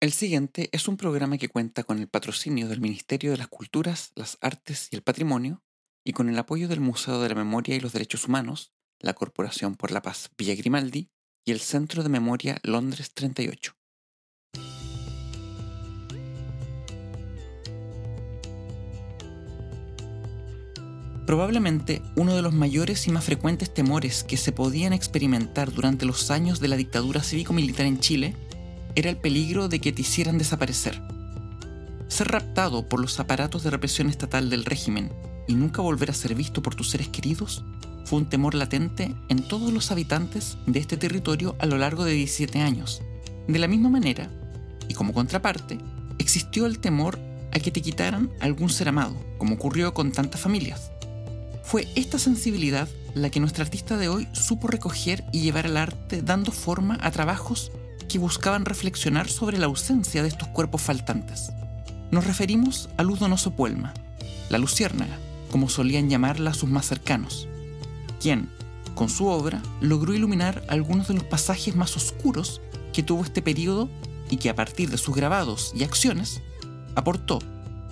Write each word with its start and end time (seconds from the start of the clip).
El 0.00 0.12
siguiente 0.12 0.70
es 0.72 0.88
un 0.88 0.96
programa 0.96 1.36
que 1.36 1.50
cuenta 1.50 1.84
con 1.84 1.98
el 1.98 2.08
patrocinio 2.08 2.68
del 2.68 2.80
Ministerio 2.80 3.32
de 3.32 3.36
las 3.36 3.48
Culturas, 3.48 4.12
las 4.14 4.38
Artes 4.40 4.88
y 4.90 4.96
el 4.96 5.02
Patrimonio 5.02 5.62
y 6.06 6.14
con 6.14 6.30
el 6.30 6.38
apoyo 6.38 6.68
del 6.68 6.80
Museo 6.80 7.20
de 7.20 7.28
la 7.28 7.34
Memoria 7.34 7.76
y 7.76 7.80
los 7.80 7.92
Derechos 7.92 8.26
Humanos, 8.26 8.72
la 8.98 9.12
Corporación 9.12 9.74
por 9.74 9.90
la 9.90 10.00
Paz 10.00 10.30
Villa 10.38 10.54
Grimaldi 10.54 11.10
y 11.44 11.52
el 11.52 11.60
Centro 11.60 12.02
de 12.02 12.08
Memoria 12.08 12.58
Londres 12.62 13.12
38. 13.12 13.74
Probablemente 21.26 22.00
uno 22.16 22.34
de 22.34 22.40
los 22.40 22.54
mayores 22.54 23.06
y 23.06 23.12
más 23.12 23.24
frecuentes 23.24 23.74
temores 23.74 24.24
que 24.24 24.38
se 24.38 24.52
podían 24.52 24.94
experimentar 24.94 25.70
durante 25.70 26.06
los 26.06 26.30
años 26.30 26.58
de 26.58 26.68
la 26.68 26.76
dictadura 26.76 27.22
cívico-militar 27.22 27.84
en 27.84 28.00
Chile 28.00 28.34
era 28.94 29.10
el 29.10 29.16
peligro 29.16 29.68
de 29.68 29.80
que 29.80 29.92
te 29.92 30.02
hicieran 30.02 30.38
desaparecer. 30.38 31.00
Ser 32.08 32.28
raptado 32.28 32.88
por 32.88 33.00
los 33.00 33.20
aparatos 33.20 33.62
de 33.62 33.70
represión 33.70 34.08
estatal 34.08 34.50
del 34.50 34.64
régimen 34.64 35.12
y 35.46 35.54
nunca 35.54 35.82
volver 35.82 36.10
a 36.10 36.14
ser 36.14 36.34
visto 36.34 36.62
por 36.62 36.74
tus 36.74 36.90
seres 36.90 37.08
queridos 37.08 37.64
fue 38.04 38.18
un 38.18 38.28
temor 38.28 38.54
latente 38.54 39.14
en 39.28 39.42
todos 39.42 39.72
los 39.72 39.90
habitantes 39.92 40.56
de 40.66 40.80
este 40.80 40.96
territorio 40.96 41.54
a 41.58 41.66
lo 41.66 41.78
largo 41.78 42.04
de 42.04 42.12
17 42.12 42.60
años. 42.60 43.02
De 43.46 43.58
la 43.58 43.68
misma 43.68 43.88
manera, 43.88 44.30
y 44.88 44.94
como 44.94 45.12
contraparte, 45.12 45.78
existió 46.18 46.66
el 46.66 46.80
temor 46.80 47.18
a 47.52 47.60
que 47.60 47.70
te 47.70 47.82
quitaran 47.82 48.30
algún 48.40 48.70
ser 48.70 48.88
amado, 48.88 49.14
como 49.38 49.54
ocurrió 49.54 49.94
con 49.94 50.12
tantas 50.12 50.40
familias. 50.40 50.90
Fue 51.62 51.86
esta 51.94 52.18
sensibilidad 52.18 52.88
la 53.14 53.30
que 53.30 53.40
nuestra 53.40 53.64
artista 53.64 53.96
de 53.96 54.08
hoy 54.08 54.28
supo 54.32 54.68
recoger 54.68 55.24
y 55.32 55.40
llevar 55.40 55.66
al 55.66 55.76
arte 55.76 56.22
dando 56.22 56.52
forma 56.52 56.98
a 57.00 57.10
trabajos 57.10 57.72
que 58.10 58.18
buscaban 58.18 58.64
reflexionar 58.64 59.28
sobre 59.28 59.56
la 59.56 59.66
ausencia 59.66 60.22
de 60.22 60.28
estos 60.28 60.48
cuerpos 60.48 60.82
faltantes. 60.82 61.52
Nos 62.10 62.26
referimos 62.26 62.88
a 62.96 63.04
Luz 63.04 63.20
Donoso 63.20 63.52
Puelma, 63.52 63.94
la 64.48 64.58
luciérnaga, 64.58 65.16
como 65.50 65.68
solían 65.68 66.10
llamarla 66.10 66.52
sus 66.52 66.68
más 66.68 66.86
cercanos, 66.86 67.48
quien, 68.20 68.50
con 68.96 69.08
su 69.08 69.26
obra, 69.26 69.62
logró 69.80 70.12
iluminar 70.12 70.64
algunos 70.68 71.06
de 71.06 71.14
los 71.14 71.22
pasajes 71.22 71.76
más 71.76 71.96
oscuros 71.96 72.60
que 72.92 73.04
tuvo 73.04 73.22
este 73.22 73.42
periodo 73.42 73.88
y 74.28 74.38
que 74.38 74.50
a 74.50 74.56
partir 74.56 74.90
de 74.90 74.98
sus 74.98 75.14
grabados 75.14 75.72
y 75.76 75.84
acciones 75.84 76.42
aportó 76.96 77.38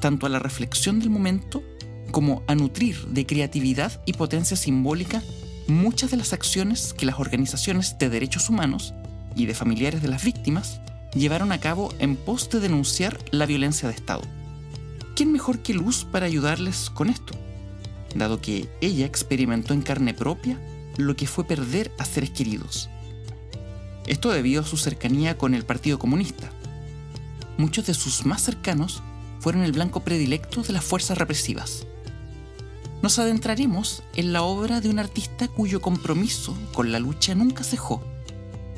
tanto 0.01 0.27
a 0.27 0.29
la 0.29 0.41
reflexión 0.41 0.99
del 0.99 1.11
momento 1.11 1.63
como 2.11 2.43
a 2.49 2.57
nutrir 2.57 3.07
de 3.07 3.25
creatividad 3.25 4.01
y 4.05 4.15
potencia 4.15 4.57
simbólica 4.57 5.23
muchas 5.69 6.11
de 6.11 6.17
las 6.17 6.33
acciones 6.33 6.93
que 6.93 7.07
las 7.07 7.21
organizaciones 7.21 7.99
de 7.99 8.09
derechos 8.09 8.49
humanos 8.49 8.95
y 9.39 9.47
de 9.47 9.55
familiares 9.55 10.03
de 10.03 10.09
las 10.09 10.25
víctimas 10.25 10.81
llevaron 11.15 11.53
a 11.53 11.61
cabo 11.61 11.95
en 12.01 12.17
pos 12.17 12.51
de 12.51 12.61
denunciar 12.61 13.19
la 13.31 13.47
violencia 13.47 13.89
de 13.89 13.95
Estado. 13.95 14.23
¿Quién 15.15 15.33
mejor 15.33 15.61
que 15.61 15.75
Luz 15.75 16.05
para 16.05 16.27
ayudarles 16.27 16.91
con 16.91 17.09
esto? 17.09 17.35
Dado 18.15 18.41
que 18.41 18.69
ella 18.81 19.07
experimentó 19.07 19.75
en 19.75 19.83
carne 19.83 20.13
propia 20.13 20.61
lo 20.97 21.15
que 21.17 21.27
fue 21.27 21.45
perder 21.45 21.93
a 21.99 22.05
seres 22.05 22.31
queridos. 22.31 22.89
Esto 24.07 24.31
debido 24.31 24.63
a 24.63 24.67
su 24.67 24.77
cercanía 24.77 25.39
con 25.39 25.55
el 25.55 25.65
Partido 25.65 25.99
Comunista. 25.99 26.51
Muchos 27.59 27.87
de 27.87 27.95
sus 27.95 28.27
más 28.27 28.43
cercanos 28.43 29.03
fueron 29.41 29.63
el 29.63 29.73
blanco 29.73 30.01
predilecto 30.01 30.63
de 30.63 30.73
las 30.73 30.85
fuerzas 30.85 31.19
represivas. 31.19 31.87
Nos 33.03 33.19
adentraremos 33.21 34.03
en 34.17 34.33
la 34.33 34.43
obra 34.43 34.81
de 34.81 34.89
un 34.89 34.99
artista 34.99 35.47
cuyo 35.47 35.81
compromiso 35.81 36.57
con 36.73 36.91
la 36.91 36.99
lucha 36.99 37.37
nunca 37.37 37.63
cejó 37.63 38.03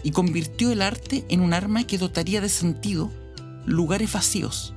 y 0.02 0.12
convirtió 0.12 0.72
el 0.72 0.82
arte 0.82 1.24
en 1.28 1.40
un 1.40 1.52
arma 1.52 1.84
que 1.84 1.98
dotaría 1.98 2.40
de 2.40 2.48
sentido 2.48 3.10
lugares 3.66 4.12
vacíos, 4.12 4.74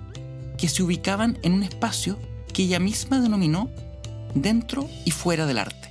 que 0.57 0.67
se 0.67 0.83
ubicaban 0.83 1.38
en 1.43 1.53
un 1.53 1.63
espacio 1.63 2.17
que 2.53 2.63
ella 2.63 2.80
misma 2.80 3.19
denominó 3.19 3.69
dentro 4.35 4.89
y 5.05 5.11
fuera 5.11 5.45
del 5.45 5.57
arte. 5.57 5.89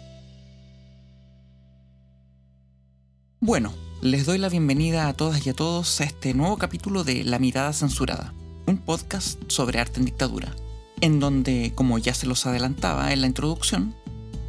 Bueno, 3.40 3.72
les 4.02 4.26
doy 4.26 4.38
la 4.38 4.48
bienvenida 4.48 5.08
a 5.08 5.14
todas 5.14 5.44
y 5.46 5.50
a 5.50 5.54
todos 5.54 6.00
a 6.00 6.04
este 6.04 6.34
nuevo 6.34 6.58
capítulo 6.58 7.02
de 7.04 7.24
La 7.24 7.38
Mirada 7.38 7.72
Censurada, 7.72 8.32
un 8.66 8.78
podcast 8.78 9.40
sobre 9.48 9.80
arte 9.80 9.98
en 9.98 10.06
dictadura, 10.06 10.54
en 11.00 11.18
donde, 11.18 11.72
como 11.74 11.98
ya 11.98 12.14
se 12.14 12.26
los 12.26 12.46
adelantaba 12.46 13.12
en 13.12 13.20
la 13.20 13.26
introducción, 13.26 13.94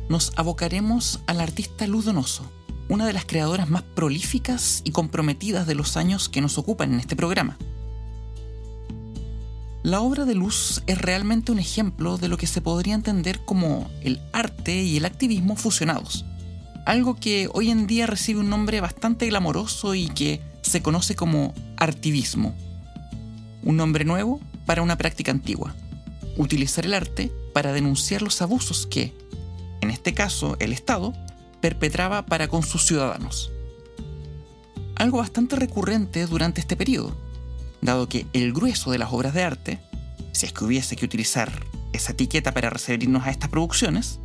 nos 0.10 0.34
abocaremos 0.36 1.22
al 1.26 1.42
artista 1.42 1.88
Luz 1.88 2.06
Donoso, 2.06 2.52
una 2.90 3.06
de 3.06 3.14
las 3.14 3.26
creadoras 3.26 3.70
más 3.70 3.84
prolíficas 3.84 4.82
y 4.84 4.92
comprometidas 4.92 5.68
de 5.68 5.76
los 5.76 5.98
años 5.98 6.30
que 6.30 6.42
nos 6.42 6.58
ocupan 6.58 6.94
en 6.94 7.00
este 7.00 7.16
programa. 7.16 7.58
La 9.84 10.00
obra 10.00 10.24
de 10.26 10.36
Luz 10.36 10.82
es 10.88 10.98
realmente 10.98 11.52
un 11.52 11.60
ejemplo 11.60 12.18
de 12.18 12.30
lo 12.30 12.38
que 12.38 12.48
se 12.48 12.62
podría 12.62 12.96
entender 12.96 13.44
como 13.44 13.90
el 14.02 14.22
arte 14.32 14.82
y 14.82 14.96
el 14.96 15.06
activismo 15.06 15.58
fusionados, 15.58 16.26
algo 16.86 17.16
que 17.16 17.50
hoy 17.54 17.70
en 17.70 17.88
día 17.88 18.08
recibe 18.08 18.40
un 18.40 18.50
nombre 18.50 18.80
bastante 18.80 19.28
glamoroso 19.28 19.94
y 19.94 20.08
que 20.08 20.42
se 20.62 20.82
conoce 20.82 21.16
como 21.16 21.54
artivismo, 21.78 22.56
un 23.64 23.76
nombre 23.76 24.06
nuevo 24.06 24.40
para 24.66 24.82
una 24.82 24.98
práctica 24.98 25.32
antigua, 25.32 25.76
utilizar 26.38 26.86
el 26.86 26.94
arte 26.94 27.32
para 27.54 27.74
denunciar 27.74 28.22
los 28.22 28.42
abusos 28.42 28.88
que, 28.88 29.14
en 29.82 29.92
este 29.92 30.14
caso 30.14 30.56
el 30.60 30.74
Estado, 30.74 31.14
perpetraba 31.64 32.26
para 32.26 32.50
con 32.50 32.62
sus 32.62 32.86
ciudadanos. 32.86 33.50
Algo 34.98 35.20
bastante 35.20 35.56
recurrente 35.56 36.26
durante 36.26 36.60
este 36.60 36.76
periodo, 36.76 37.16
dado 37.82 38.10
que 38.10 38.28
el 38.34 38.52
grueso 38.52 38.92
de 38.92 38.98
las 38.98 39.14
obras 39.14 39.34
de 39.34 39.44
arte, 39.44 39.80
si 40.34 40.46
es 40.46 40.52
que 40.52 40.66
hubiese 40.66 40.98
que 40.98 41.06
utilizar 41.06 41.66
esa 41.94 42.12
etiqueta 42.12 42.54
para 42.54 42.70
referirnos 42.70 43.26
a 43.26 43.30
estas 43.30 43.50
producciones, 43.50 44.20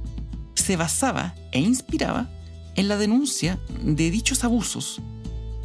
se 0.55 0.77
basaba 0.77 1.37
e 1.53 1.61
inspiraba 1.61 2.29
en 2.75 2.89
la 2.89 2.97
denuncia 2.97 3.61
de 3.85 4.11
dichos 4.11 4.43
abusos 4.43 5.01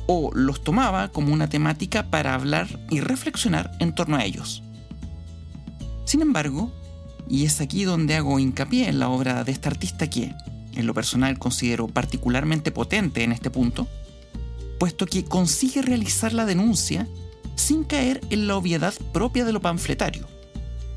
o 0.06 0.30
los 0.32 0.64
tomaba 0.64 1.08
como 1.08 1.34
una 1.34 1.50
temática 1.50 2.12
para 2.12 2.36
hablar 2.36 2.68
y 2.92 3.00
reflexionar 3.00 3.72
en 3.80 3.96
torno 3.96 4.18
a 4.18 4.26
ellos. 4.26 4.62
Sin 6.06 6.22
embargo, 6.22 6.72
y 7.28 7.46
es 7.46 7.62
aquí 7.62 7.84
donde 7.84 8.14
hago 8.14 8.38
hincapié 8.38 8.90
en 8.90 9.00
la 9.00 9.10
obra 9.10 9.44
de 9.44 9.52
esta 9.52 9.70
artista 9.70 10.08
que, 10.08 10.36
en 10.76 10.86
lo 10.86 10.94
personal 10.94 11.40
considero 11.40 11.88
particularmente 11.88 12.72
potente 12.72 13.24
en 13.24 13.32
este 13.32 13.50
punto, 13.50 13.88
puesto 14.80 15.06
que 15.06 15.26
consigue 15.26 15.82
realizar 15.82 16.34
la 16.34 16.46
denuncia 16.46 17.08
sin 17.56 17.84
caer 17.84 18.22
en 18.30 18.48
la 18.48 18.58
obviedad 18.58 18.94
propia 19.14 19.46
de 19.46 19.54
lo 19.54 19.62
panfletario, 19.62 20.28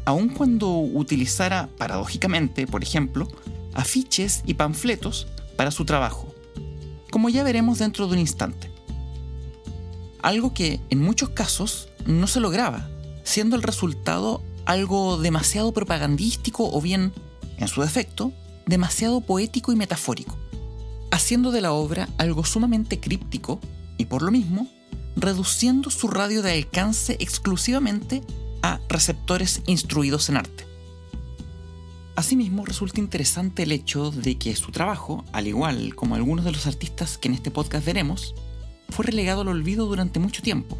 aun 0.04 0.28
cuando 0.28 0.78
utilizara, 0.78 1.68
paradójicamente, 1.76 2.66
por 2.66 2.82
ejemplo, 2.82 3.28
afiches 3.74 4.42
y 4.46 4.54
panfletos 4.54 5.26
para 5.56 5.70
su 5.70 5.84
trabajo, 5.84 6.34
como 7.10 7.28
ya 7.28 7.42
veremos 7.42 7.78
dentro 7.78 8.06
de 8.06 8.14
un 8.14 8.18
instante. 8.18 8.70
Algo 10.22 10.54
que 10.54 10.80
en 10.90 11.00
muchos 11.00 11.30
casos 11.30 11.88
no 12.06 12.26
se 12.26 12.40
lograba, 12.40 12.88
siendo 13.22 13.56
el 13.56 13.62
resultado 13.62 14.42
algo 14.64 15.18
demasiado 15.18 15.72
propagandístico 15.72 16.68
o 16.70 16.80
bien, 16.80 17.12
en 17.58 17.68
su 17.68 17.80
defecto, 17.80 18.32
demasiado 18.66 19.20
poético 19.20 19.72
y 19.72 19.76
metafórico, 19.76 20.36
haciendo 21.10 21.52
de 21.52 21.60
la 21.60 21.72
obra 21.72 22.08
algo 22.18 22.44
sumamente 22.44 23.00
críptico 23.00 23.60
y 23.96 24.06
por 24.06 24.22
lo 24.22 24.30
mismo 24.30 24.68
reduciendo 25.16 25.88
su 25.90 26.08
radio 26.08 26.42
de 26.42 26.52
alcance 26.52 27.16
exclusivamente 27.20 28.22
a 28.62 28.80
receptores 28.88 29.62
instruidos 29.66 30.28
en 30.28 30.36
arte. 30.36 30.66
Asimismo, 32.16 32.64
resulta 32.64 33.00
interesante 33.00 33.62
el 33.62 33.72
hecho 33.72 34.10
de 34.10 34.38
que 34.38 34.56
su 34.56 34.72
trabajo, 34.72 35.24
al 35.32 35.46
igual 35.46 35.94
como 35.94 36.14
algunos 36.14 36.44
de 36.44 36.52
los 36.52 36.66
artistas 36.66 37.18
que 37.18 37.28
en 37.28 37.34
este 37.34 37.50
podcast 37.50 37.84
veremos, 37.84 38.34
fue 38.88 39.04
relegado 39.04 39.42
al 39.42 39.48
olvido 39.48 39.86
durante 39.86 40.18
mucho 40.18 40.42
tiempo 40.42 40.78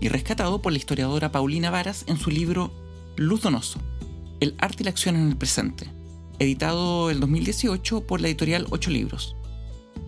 y 0.00 0.08
rescatado 0.08 0.60
por 0.60 0.72
la 0.72 0.78
historiadora 0.78 1.30
Paulina 1.30 1.70
Varas 1.70 2.04
en 2.08 2.18
su 2.18 2.30
libro 2.30 2.72
Luz 3.16 3.42
Donoso, 3.42 3.78
El 4.40 4.54
arte 4.58 4.82
y 4.82 4.84
la 4.84 4.90
acción 4.90 5.14
en 5.16 5.28
el 5.28 5.36
presente, 5.36 5.88
editado 6.38 7.10
el 7.10 7.20
2018 7.20 8.06
por 8.06 8.20
la 8.20 8.28
editorial 8.28 8.66
Ocho 8.70 8.90
Libros, 8.90 9.36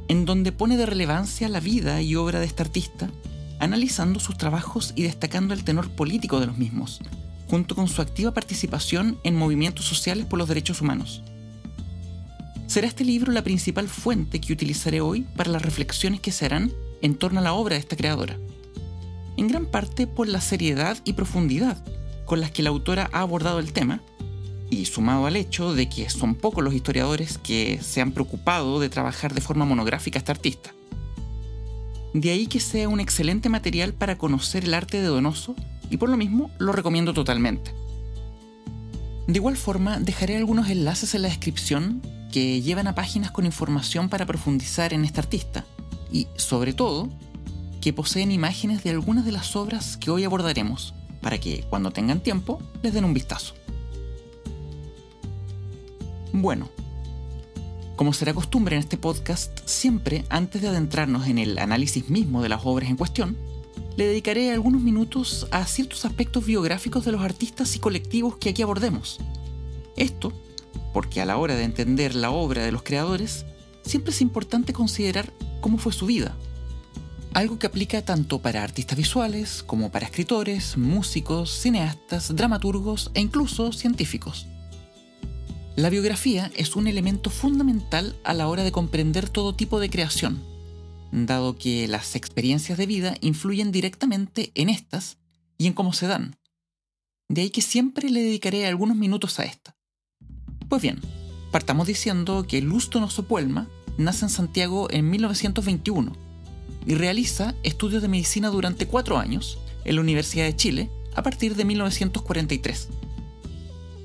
en 0.09 0.25
donde 0.25 0.53
pone 0.53 0.77
de 0.77 0.87
relevancia 0.87 1.49
la 1.49 1.61
vida 1.61 2.03
y 2.03 2.17
obra 2.17 2.41
de 2.41 2.47
este 2.47 2.63
artista, 2.63 3.11
analizando 3.59 4.21
sus 4.21 4.37
trabajos 4.37 4.93
y 4.97 5.03
destacando 5.03 5.55
el 5.55 5.65
tenor 5.65 5.91
político 5.91 6.41
de 6.41 6.47
los 6.47 6.59
mismos, 6.59 7.01
junto 7.49 7.75
con 7.75 7.89
su 7.89 8.03
activa 8.03 8.35
participación 8.35 9.19
en 9.25 9.37
movimientos 9.37 9.85
sociales 9.85 10.27
por 10.27 10.39
los 10.39 10.49
derechos 10.49 10.81
humanos. 10.81 11.23
Será 12.67 12.87
este 12.87 13.05
libro 13.05 13.33
la 13.33 13.43
principal 13.43 13.89
fuente 13.89 14.41
que 14.41 14.53
utilizaré 14.53 15.01
hoy 15.01 15.23
para 15.37 15.51
las 15.51 15.63
reflexiones 15.63 16.21
que 16.21 16.33
se 16.33 16.47
harán 16.47 16.73
en 17.03 17.15
torno 17.15 17.41
a 17.41 17.43
la 17.43 17.53
obra 17.53 17.75
de 17.75 17.81
esta 17.81 17.97
creadora, 17.97 18.39
en 19.37 19.49
gran 19.49 19.67
parte 19.67 20.07
por 20.07 20.29
la 20.29 20.41
seriedad 20.41 20.97
y 21.05 21.13
profundidad 21.13 21.83
con 22.25 22.41
las 22.41 22.51
que 22.51 22.63
la 22.63 22.71
autora 22.71 23.11
ha 23.13 23.21
abordado 23.21 23.59
el 23.59 23.73
tema, 23.73 24.01
y 24.81 24.87
sumado 24.87 25.27
al 25.27 25.37
hecho 25.37 25.75
de 25.75 25.89
que 25.89 26.11
son 26.11 26.35
pocos 26.35 26.63
los 26.63 26.75
historiadores 26.75 27.39
que 27.39 27.81
se 27.83 28.01
han 28.01 28.13
preocupado 28.13 28.81
de 28.81 28.89
trabajar 28.89 29.35
de 29.35 29.41
forma 29.41 29.65
monográfica 29.65 30.19
a 30.19 30.21
este 30.21 30.33
artista. 30.33 30.75
De 32.13 32.31
ahí 32.31 32.47
que 32.47 32.61
sea 32.61 32.89
un 32.89 33.01
excelente 33.01 33.49
material 33.49 33.93
para 33.93 34.19
conocer 34.19 34.65
el 34.65 34.75
arte 34.75 35.01
de 35.01 35.07
Donoso 35.07 35.57
y 35.91 35.97
por 35.97 36.09
lo 36.09 36.17
mismo 36.17 36.51
lo 36.59 36.73
recomiendo 36.73 37.13
totalmente. 37.13 37.73
De 39.27 39.39
igual 39.39 39.57
forma, 39.57 39.99
dejaré 39.99 40.37
algunos 40.37 40.69
enlaces 40.69 41.15
en 41.15 41.23
la 41.23 41.29
descripción 41.29 42.03
que 42.31 42.61
llevan 42.61 42.87
a 42.87 42.95
páginas 42.95 43.31
con 43.31 43.47
información 43.47 44.09
para 44.09 44.27
profundizar 44.27 44.93
en 44.93 45.05
este 45.05 45.21
artista 45.21 45.65
y, 46.13 46.29
sobre 46.37 46.73
todo, 46.73 47.09
que 47.81 47.93
poseen 47.93 48.33
imágenes 48.33 48.85
de 48.85 48.91
algunas 48.91 49.25
de 49.25 49.33
las 49.33 49.57
obras 49.57 49.97
que 49.97 50.11
hoy 50.11 50.25
abordaremos, 50.25 50.95
para 51.21 51.39
que, 51.39 51.65
cuando 51.71 51.91
tengan 51.91 52.21
tiempo, 52.21 52.61
les 52.83 52.93
den 52.93 53.05
un 53.05 53.15
vistazo. 53.15 53.55
Bueno, 56.37 56.69
como 57.95 58.13
será 58.13 58.35
costumbre 58.35 58.75
en 58.75 58.81
este 58.81 58.99
podcast, 58.99 59.57
siempre 59.67 60.25
antes 60.31 60.61
de 60.61 60.67
adentrarnos 60.67 61.29
en 61.29 61.39
el 61.39 61.59
análisis 61.59 62.11
mismo 62.11 62.43
de 62.43 62.49
las 62.49 62.63
obras 62.65 62.91
en 62.91 62.97
cuestión, 62.97 63.37
le 63.97 64.09
dedicaré 64.09 64.51
algunos 64.51 64.83
minutos 64.83 65.47
a 65.53 65.65
ciertos 65.65 66.05
aspectos 66.05 66.45
biográficos 66.45 67.05
de 67.05 67.13
los 67.13 67.23
artistas 67.23 67.77
y 67.77 67.79
colectivos 67.79 68.37
que 68.37 68.49
aquí 68.49 68.63
abordemos. 68.63 69.21
Esto 69.97 70.33
porque 70.93 71.21
a 71.21 71.25
la 71.25 71.37
hora 71.37 71.55
de 71.55 71.63
entender 71.63 72.17
la 72.17 72.33
obra 72.33 72.65
de 72.65 72.73
los 72.73 72.83
creadores, 72.83 73.47
siempre 73.85 74.11
es 74.11 74.21
importante 74.21 74.73
considerar 74.73 75.33
cómo 75.61 75.79
fue 75.79 75.93
su 75.93 76.07
vida. 76.07 76.37
Algo 77.33 77.61
que 77.61 77.69
aplica 77.69 78.05
tanto 78.05 78.43
para 78.43 78.65
artistas 78.65 78.99
visuales 78.99 79.63
como 79.63 79.93
para 79.93 80.07
escritores, 80.07 80.77
músicos, 80.77 81.53
cineastas, 81.53 82.35
dramaturgos 82.35 83.13
e 83.15 83.21
incluso 83.21 83.73
científicos. 83.73 84.49
La 85.77 85.91
biografía 85.91 86.53
es 86.55 86.77
un 86.77 86.87
elemento 86.87 87.31
fundamental 87.31 88.15
a 88.23 88.33
la 88.33 88.47
hora 88.47 88.63
de 88.63 88.71
comprender 88.71 89.29
todo 89.29 89.57
tipo 89.57 89.81
de 89.81 89.91
creación, 89.91 90.41
dado 91.11 91.57
que 91.57 91.89
las 91.89 92.15
experiencias 92.15 92.79
de 92.79 92.87
vida 92.87 93.17
influyen 93.21 93.73
directamente 93.73 94.53
en 94.55 94.69
estas 94.69 95.19
y 95.59 95.67
en 95.67 95.73
cómo 95.73 95.93
se 95.93 96.07
dan. 96.07 96.37
De 97.29 97.43
ahí 97.43 97.51
que 97.51 97.61
siempre 97.61 98.09
le 98.09 98.23
dedicaré 98.23 98.67
algunos 98.67 98.97
minutos 98.97 99.41
a 99.41 99.45
esta. 99.45 99.75
Pues 100.69 100.81
bien, 100.81 101.01
partamos 101.51 101.89
diciendo 101.89 102.47
que 102.47 102.63
Luz 102.63 102.89
Donoso 102.89 103.25
Puelma 103.25 103.69
nace 103.99 104.27
en 104.27 104.31
Santiago 104.31 104.87
en 104.93 105.11
1921 105.11 106.13
y 106.87 106.95
realiza 106.95 107.57
estudios 107.65 108.01
de 108.01 108.09
medicina 108.09 108.49
durante 108.49 108.87
cuatro 108.87 109.19
años 109.19 109.59
en 109.85 109.97
la 109.97 110.03
Universidad 110.03 110.45
de 110.45 110.55
Chile 110.55 110.91
a 111.17 111.25
partir 111.25 111.57
de 111.57 111.65
1943. 111.65 112.91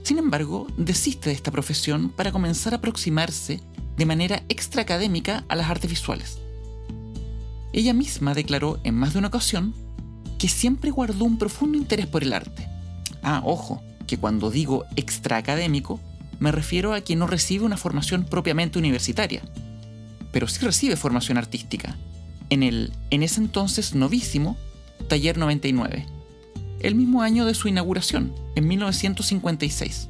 Sin 0.04 0.18
embargo, 0.18 0.68
desiste 0.78 1.30
de 1.30 1.36
esta 1.36 1.52
profesión 1.52 2.10
para 2.10 2.32
comenzar 2.32 2.74
a 2.74 2.78
aproximarse 2.78 3.62
de 3.98 4.06
manera 4.06 4.44
extraacadémica 4.50 5.44
a 5.50 5.56
las 5.56 5.70
artes 5.70 5.90
visuales. 5.90 6.40
Ella 7.74 7.94
misma 7.94 8.34
declaró 8.34 8.80
en 8.84 8.96
más 8.96 9.14
de 9.14 9.20
una 9.20 9.28
ocasión 9.28 9.74
que 10.38 10.48
siempre 10.48 10.90
guardó 10.90 11.26
un 11.26 11.38
profundo 11.38 11.78
interés 11.78 12.08
por 12.08 12.24
el 12.24 12.34
arte. 12.34 12.68
Ah, 13.22 13.42
ojo, 13.46 13.84
que 14.08 14.18
cuando 14.18 14.50
digo 14.50 14.86
extraacadémico, 14.96 16.00
me 16.40 16.52
refiero 16.52 16.94
a 16.94 17.02
que 17.02 17.16
no 17.16 17.28
recibe 17.28 17.66
una 17.66 17.78
formación 17.78 18.24
propiamente 18.24 18.80
universitaria, 18.80 19.42
pero 20.32 20.48
sí 20.48 20.66
recibe 20.66 20.96
formación 20.96 21.38
artística, 21.38 21.98
en 22.50 22.64
el, 22.64 22.94
en 23.10 23.22
ese 23.22 23.42
entonces 23.42 23.94
novísimo, 23.94 24.58
Taller 25.08 25.38
99, 25.38 26.06
el 26.80 26.96
mismo 26.96 27.22
año 27.22 27.46
de 27.46 27.54
su 27.54 27.68
inauguración, 27.68 28.34
en 28.56 28.68
1956. 28.68 30.10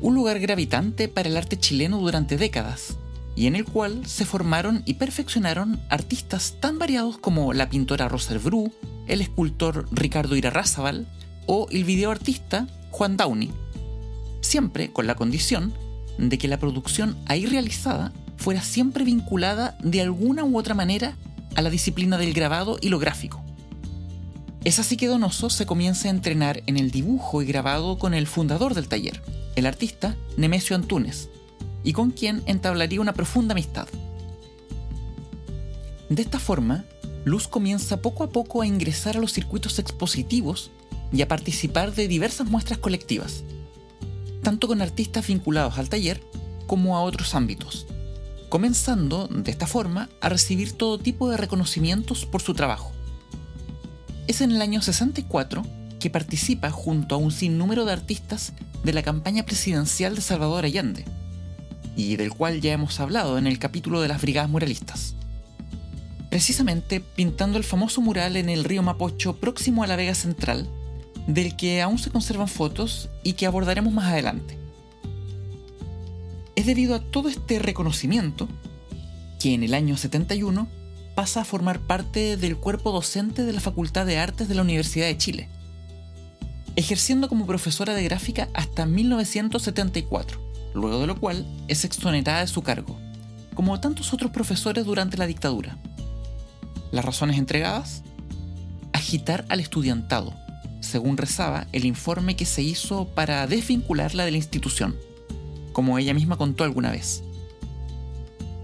Un 0.00 0.14
lugar 0.14 0.38
gravitante 0.40 1.08
para 1.08 1.28
el 1.28 1.36
arte 1.36 1.58
chileno 1.58 1.98
durante 1.98 2.36
décadas, 2.36 2.96
y 3.36 3.46
en 3.46 3.56
el 3.56 3.64
cual 3.64 4.06
se 4.06 4.24
formaron 4.24 4.82
y 4.86 4.94
perfeccionaron 4.94 5.80
artistas 5.88 6.56
tan 6.60 6.78
variados 6.78 7.18
como 7.18 7.52
la 7.52 7.68
pintora 7.68 8.08
Rosa 8.08 8.36
Bru, 8.38 8.72
el 9.06 9.20
escultor 9.20 9.86
Ricardo 9.92 10.36
Irarrázaval 10.36 11.06
o 11.46 11.66
el 11.70 11.84
videoartista 11.84 12.66
Juan 12.90 13.16
Downey, 13.16 13.50
siempre 14.40 14.92
con 14.92 15.06
la 15.06 15.14
condición 15.14 15.72
de 16.18 16.38
que 16.38 16.48
la 16.48 16.58
producción 16.58 17.16
ahí 17.26 17.46
realizada 17.46 18.12
fuera 18.36 18.62
siempre 18.62 19.04
vinculada 19.04 19.76
de 19.82 20.00
alguna 20.00 20.44
u 20.44 20.58
otra 20.58 20.74
manera 20.74 21.16
a 21.56 21.62
la 21.62 21.70
disciplina 21.70 22.18
del 22.18 22.32
grabado 22.32 22.78
y 22.80 22.88
lo 22.88 22.98
gráfico. 22.98 23.44
Es 24.64 24.78
así 24.78 24.98
que 24.98 25.06
Donoso 25.06 25.48
se 25.48 25.64
comienza 25.64 26.08
a 26.08 26.10
entrenar 26.10 26.62
en 26.66 26.76
el 26.76 26.90
dibujo 26.90 27.40
y 27.40 27.46
grabado 27.46 27.98
con 27.98 28.12
el 28.12 28.26
fundador 28.26 28.74
del 28.74 28.88
taller, 28.88 29.22
el 29.56 29.64
artista 29.64 30.16
Nemesio 30.36 30.76
Antunes, 30.76 31.30
y 31.82 31.94
con 31.94 32.10
quien 32.10 32.42
entablaría 32.44 33.00
una 33.00 33.14
profunda 33.14 33.52
amistad. 33.52 33.88
De 36.10 36.20
esta 36.20 36.38
forma, 36.38 36.84
Luz 37.24 37.48
comienza 37.48 38.02
poco 38.02 38.22
a 38.24 38.30
poco 38.30 38.60
a 38.60 38.66
ingresar 38.66 39.16
a 39.16 39.20
los 39.20 39.32
circuitos 39.32 39.78
expositivos 39.78 40.70
y 41.10 41.22
a 41.22 41.28
participar 41.28 41.94
de 41.94 42.06
diversas 42.06 42.46
muestras 42.46 42.78
colectivas, 42.78 43.44
tanto 44.42 44.68
con 44.68 44.82
artistas 44.82 45.26
vinculados 45.26 45.78
al 45.78 45.88
taller 45.88 46.22
como 46.66 46.98
a 46.98 47.02
otros 47.02 47.34
ámbitos, 47.34 47.86
comenzando 48.50 49.26
de 49.26 49.50
esta 49.50 49.66
forma 49.66 50.10
a 50.20 50.28
recibir 50.28 50.72
todo 50.72 50.98
tipo 50.98 51.30
de 51.30 51.38
reconocimientos 51.38 52.26
por 52.26 52.42
su 52.42 52.52
trabajo. 52.52 52.92
Es 54.30 54.40
en 54.40 54.52
el 54.52 54.62
año 54.62 54.80
64 54.80 55.66
que 55.98 56.08
participa 56.08 56.70
junto 56.70 57.16
a 57.16 57.18
un 57.18 57.32
sinnúmero 57.32 57.84
de 57.84 57.90
artistas 57.90 58.52
de 58.84 58.92
la 58.92 59.02
campaña 59.02 59.44
presidencial 59.44 60.14
de 60.14 60.20
Salvador 60.20 60.64
Allende, 60.64 61.04
y 61.96 62.14
del 62.14 62.32
cual 62.32 62.60
ya 62.60 62.72
hemos 62.72 63.00
hablado 63.00 63.38
en 63.38 63.48
el 63.48 63.58
capítulo 63.58 64.00
de 64.00 64.06
las 64.06 64.22
Brigadas 64.22 64.48
Muralistas. 64.48 65.16
Precisamente 66.30 67.00
pintando 67.00 67.58
el 67.58 67.64
famoso 67.64 68.02
mural 68.02 68.36
en 68.36 68.48
el 68.48 68.62
río 68.62 68.84
Mapocho 68.84 69.34
próximo 69.34 69.82
a 69.82 69.88
la 69.88 69.96
Vega 69.96 70.14
Central, 70.14 70.68
del 71.26 71.56
que 71.56 71.82
aún 71.82 71.98
se 71.98 72.12
conservan 72.12 72.46
fotos 72.46 73.08
y 73.24 73.32
que 73.32 73.46
abordaremos 73.46 73.92
más 73.92 74.12
adelante. 74.12 74.56
Es 76.54 76.66
debido 76.66 76.94
a 76.94 77.00
todo 77.00 77.28
este 77.28 77.58
reconocimiento 77.58 78.46
que 79.40 79.54
en 79.54 79.64
el 79.64 79.74
año 79.74 79.96
71 79.96 80.68
pasa 81.14 81.42
a 81.42 81.44
formar 81.44 81.80
parte 81.80 82.36
del 82.36 82.56
cuerpo 82.56 82.92
docente 82.92 83.44
de 83.44 83.52
la 83.52 83.60
Facultad 83.60 84.06
de 84.06 84.18
Artes 84.18 84.48
de 84.48 84.54
la 84.54 84.62
Universidad 84.62 85.06
de 85.06 85.18
Chile, 85.18 85.48
ejerciendo 86.76 87.28
como 87.28 87.46
profesora 87.46 87.94
de 87.94 88.04
gráfica 88.04 88.48
hasta 88.54 88.86
1974, 88.86 90.40
luego 90.74 91.00
de 91.00 91.06
lo 91.06 91.18
cual 91.18 91.46
es 91.68 91.84
exonerada 91.84 92.40
de 92.40 92.46
su 92.46 92.62
cargo, 92.62 92.98
como 93.54 93.80
tantos 93.80 94.12
otros 94.12 94.30
profesores 94.30 94.84
durante 94.84 95.16
la 95.16 95.26
dictadura. 95.26 95.76
Las 96.92 97.04
razones 97.04 97.38
entregadas? 97.38 98.02
Agitar 98.92 99.44
al 99.48 99.60
estudiantado, 99.60 100.34
según 100.80 101.16
rezaba 101.16 101.66
el 101.72 101.84
informe 101.84 102.36
que 102.36 102.46
se 102.46 102.62
hizo 102.62 103.06
para 103.08 103.46
desvincularla 103.46 104.24
de 104.24 104.30
la 104.30 104.36
institución, 104.38 104.96
como 105.72 105.98
ella 105.98 106.14
misma 106.14 106.36
contó 106.36 106.64
alguna 106.64 106.90
vez. 106.90 107.22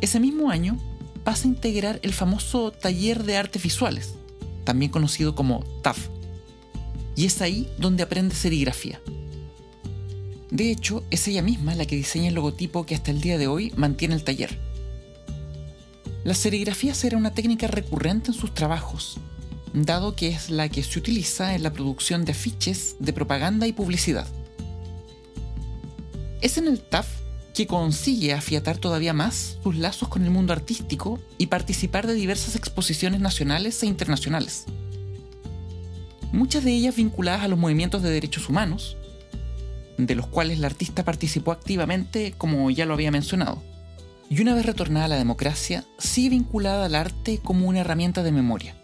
Ese 0.00 0.20
mismo 0.20 0.50
año 0.50 0.78
pasa 1.26 1.48
a 1.48 1.50
integrar 1.50 1.98
el 2.04 2.12
famoso 2.12 2.70
Taller 2.70 3.24
de 3.24 3.36
Artes 3.36 3.60
Visuales, 3.60 4.14
también 4.62 4.92
conocido 4.92 5.34
como 5.34 5.64
TAF, 5.82 6.06
y 7.16 7.24
es 7.24 7.42
ahí 7.42 7.68
donde 7.78 8.04
aprende 8.04 8.32
serigrafía. 8.32 9.00
De 10.52 10.70
hecho, 10.70 11.02
es 11.10 11.26
ella 11.26 11.42
misma 11.42 11.74
la 11.74 11.84
que 11.84 11.96
diseña 11.96 12.28
el 12.28 12.36
logotipo 12.36 12.86
que 12.86 12.94
hasta 12.94 13.10
el 13.10 13.20
día 13.20 13.38
de 13.38 13.48
hoy 13.48 13.72
mantiene 13.74 14.14
el 14.14 14.22
taller. 14.22 14.56
La 16.22 16.34
serigrafía 16.34 16.94
será 16.94 17.16
una 17.16 17.34
técnica 17.34 17.66
recurrente 17.66 18.30
en 18.30 18.38
sus 18.38 18.54
trabajos, 18.54 19.18
dado 19.74 20.14
que 20.14 20.28
es 20.28 20.48
la 20.48 20.68
que 20.68 20.84
se 20.84 20.96
utiliza 20.96 21.56
en 21.56 21.64
la 21.64 21.72
producción 21.72 22.24
de 22.24 22.30
afiches 22.30 22.94
de 23.00 23.12
propaganda 23.12 23.66
y 23.66 23.72
publicidad. 23.72 24.28
Es 26.40 26.56
en 26.56 26.68
el 26.68 26.78
TAF 26.78 27.08
que 27.56 27.66
consigue 27.66 28.34
afiatar 28.34 28.76
todavía 28.76 29.14
más 29.14 29.56
sus 29.62 29.76
lazos 29.76 30.10
con 30.10 30.22
el 30.22 30.30
mundo 30.30 30.52
artístico 30.52 31.18
y 31.38 31.46
participar 31.46 32.06
de 32.06 32.12
diversas 32.12 32.54
exposiciones 32.54 33.22
nacionales 33.22 33.82
e 33.82 33.86
internacionales. 33.86 34.66
Muchas 36.32 36.64
de 36.64 36.72
ellas 36.72 36.96
vinculadas 36.96 37.44
a 37.44 37.48
los 37.48 37.58
movimientos 37.58 38.02
de 38.02 38.10
derechos 38.10 38.50
humanos, 38.50 38.98
de 39.96 40.14
los 40.14 40.26
cuales 40.26 40.58
la 40.58 40.66
artista 40.66 41.02
participó 41.02 41.50
activamente, 41.50 42.34
como 42.36 42.70
ya 42.70 42.84
lo 42.84 42.92
había 42.92 43.10
mencionado. 43.10 43.62
Y 44.28 44.42
una 44.42 44.54
vez 44.54 44.66
retornada 44.66 45.06
a 45.06 45.08
la 45.08 45.16
democracia, 45.16 45.86
sigue 45.96 46.28
vinculada 46.30 46.84
al 46.84 46.94
arte 46.94 47.40
como 47.42 47.68
una 47.68 47.80
herramienta 47.80 48.22
de 48.22 48.32
memoria. 48.32 48.74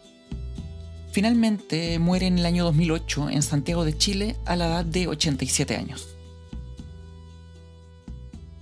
Finalmente 1.10 1.98
muere 1.98 2.26
en 2.26 2.38
el 2.38 2.46
año 2.46 2.64
2008 2.64 3.28
en 3.28 3.42
Santiago 3.42 3.84
de 3.84 3.98
Chile 3.98 4.36
a 4.46 4.56
la 4.56 4.68
edad 4.68 4.84
de 4.86 5.08
87 5.08 5.76
años. 5.76 6.11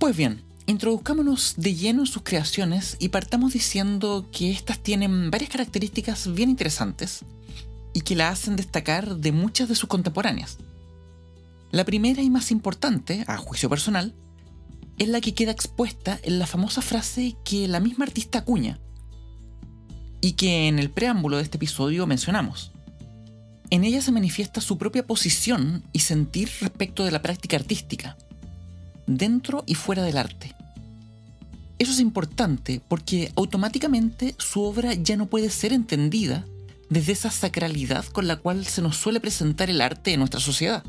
Pues 0.01 0.17
bien, 0.17 0.41
introduzcámonos 0.65 1.53
de 1.57 1.75
lleno 1.75 1.99
en 1.99 2.07
sus 2.07 2.23
creaciones 2.23 2.97
y 2.97 3.09
partamos 3.09 3.53
diciendo 3.53 4.27
que 4.31 4.49
estas 4.49 4.79
tienen 4.79 5.29
varias 5.29 5.51
características 5.51 6.33
bien 6.33 6.49
interesantes 6.49 7.23
y 7.93 8.01
que 8.01 8.15
la 8.15 8.29
hacen 8.29 8.55
destacar 8.55 9.17
de 9.17 9.31
muchas 9.31 9.69
de 9.69 9.75
sus 9.75 9.87
contemporáneas. 9.87 10.57
La 11.69 11.85
primera 11.85 12.23
y 12.23 12.31
más 12.31 12.49
importante, 12.49 13.23
a 13.27 13.37
juicio 13.37 13.69
personal, 13.69 14.15
es 14.97 15.07
la 15.07 15.21
que 15.21 15.35
queda 15.35 15.51
expuesta 15.51 16.19
en 16.23 16.39
la 16.39 16.47
famosa 16.47 16.81
frase 16.81 17.35
que 17.45 17.67
la 17.67 17.79
misma 17.79 18.05
artista 18.05 18.39
acuña, 18.39 18.79
y 20.19 20.31
que 20.31 20.67
en 20.67 20.79
el 20.79 20.89
preámbulo 20.89 21.37
de 21.37 21.43
este 21.43 21.57
episodio 21.57 22.07
mencionamos. 22.07 22.71
en 23.69 23.83
ella 23.83 24.01
se 24.01 24.11
manifiesta 24.11 24.61
su 24.61 24.79
propia 24.79 25.05
posición 25.05 25.83
y 25.93 25.99
sentir 25.99 26.49
respecto 26.59 27.05
de 27.05 27.11
la 27.11 27.21
práctica 27.21 27.55
artística, 27.55 28.17
dentro 29.17 29.63
y 29.65 29.75
fuera 29.75 30.03
del 30.03 30.17
arte. 30.17 30.55
Eso 31.79 31.91
es 31.91 31.99
importante 31.99 32.81
porque 32.87 33.31
automáticamente 33.35 34.35
su 34.37 34.61
obra 34.61 34.93
ya 34.93 35.17
no 35.17 35.25
puede 35.25 35.49
ser 35.49 35.73
entendida 35.73 36.45
desde 36.89 37.13
esa 37.13 37.31
sacralidad 37.31 38.05
con 38.05 38.27
la 38.27 38.35
cual 38.35 38.65
se 38.67 38.81
nos 38.81 38.97
suele 38.97 39.19
presentar 39.19 39.69
el 39.69 39.81
arte 39.81 40.13
en 40.13 40.19
nuestra 40.19 40.39
sociedad. 40.39 40.83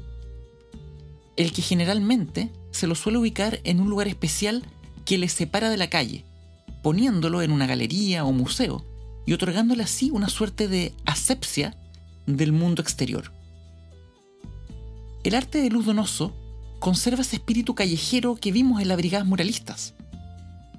El 1.37 1.53
que 1.53 1.63
generalmente 1.63 2.51
se 2.73 2.87
lo 2.87 2.95
suele 2.95 3.19
ubicar 3.19 3.61
en 3.65 3.81
un 3.81 3.89
lugar 3.89 4.09
especial 4.09 4.65
que 5.05 5.17
le 5.17 5.29
separa 5.29 5.71
de 5.71 5.77
la 5.77 5.89
calle, 5.89 6.25
poniéndolo 6.83 7.41
en 7.41 7.53
una 7.53 7.67
galería 7.67 8.25
o 8.25 8.33
museo 8.33 8.85
y 9.25 9.33
otorgándole 9.33 9.85
así 9.85 10.11
una 10.11 10.29
suerte 10.29 10.69
de 10.69 10.93
asepsia 11.07 11.77
del 12.27 12.53
mundo 12.53 12.83
exterior. 12.83 13.33
El 15.25 15.35
arte 15.35 15.63
de 15.63 15.71
Luz 15.71 15.87
Donoso 15.87 16.35
conserva 16.83 17.23
ese 17.23 17.37
espíritu 17.37 17.77
callejero 17.77 18.35
que 18.35 18.51
vimos 18.51 18.83
en 18.83 18.89
las 18.89 18.97
brigadas 18.97 19.25
muralistas. 19.25 19.95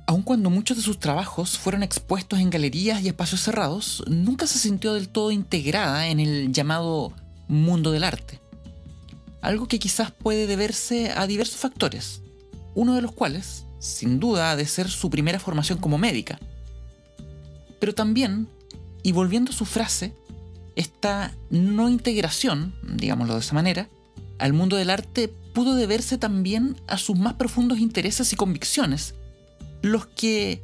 Aun 0.05 0.21
cuando 0.21 0.49
muchos 0.49 0.75
de 0.75 0.83
sus 0.83 0.99
trabajos 0.99 1.57
fueron 1.57 1.81
expuestos 1.81 2.39
en 2.39 2.49
galerías 2.49 3.01
y 3.01 3.07
espacios 3.07 3.39
cerrados, 3.39 4.03
nunca 4.07 4.45
se 4.45 4.59
sintió 4.59 4.93
del 4.95 5.07
todo 5.07 5.31
integrada 5.31 6.09
en 6.09 6.19
el 6.19 6.51
llamado 6.51 7.13
mundo 7.47 7.91
del 7.91 8.03
arte. 8.03 8.41
Algo 9.41 9.69
que 9.69 9.79
quizás 9.79 10.11
puede 10.11 10.45
deberse 10.45 11.11
a 11.11 11.25
diversos 11.25 11.61
factores, 11.61 12.21
uno 12.75 12.95
de 12.95 13.01
los 13.01 13.13
cuales, 13.13 13.65
sin 13.79 14.19
duda, 14.19 14.51
ha 14.51 14.55
de 14.57 14.65
ser 14.65 14.89
su 14.89 15.09
primera 15.09 15.39
formación 15.39 15.79
como 15.79 15.97
médica. 15.97 16.37
Pero 17.79 17.95
también, 17.95 18.49
y 19.03 19.13
volviendo 19.13 19.51
a 19.51 19.55
su 19.55 19.63
frase, 19.63 20.13
esta 20.75 21.33
no 21.49 21.87
integración, 21.87 22.75
digámoslo 22.83 23.35
de 23.35 23.39
esa 23.39 23.55
manera, 23.55 23.87
al 24.37 24.51
mundo 24.51 24.75
del 24.75 24.89
arte 24.89 25.33
pudo 25.53 25.75
deberse 25.75 26.17
también 26.17 26.75
a 26.87 26.97
sus 26.97 27.17
más 27.17 27.33
profundos 27.33 27.79
intereses 27.79 28.33
y 28.33 28.35
convicciones, 28.35 29.15
los 29.81 30.07
que 30.07 30.61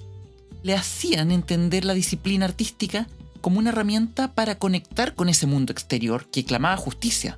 le 0.64 0.74
hacían 0.74 1.32
entender 1.32 1.86
la 1.86 1.94
disciplina 1.94 2.46
artística 2.46 3.08
como 3.42 3.60
una 3.60 3.70
herramienta 3.70 4.34
para 4.34 4.58
conectar 4.58 5.16
con 5.16 5.30
ese 5.30 5.48
mundo 5.48 5.72
exterior 5.72 6.26
que 6.30 6.44
clamaba 6.44 6.76
justicia. 6.78 7.38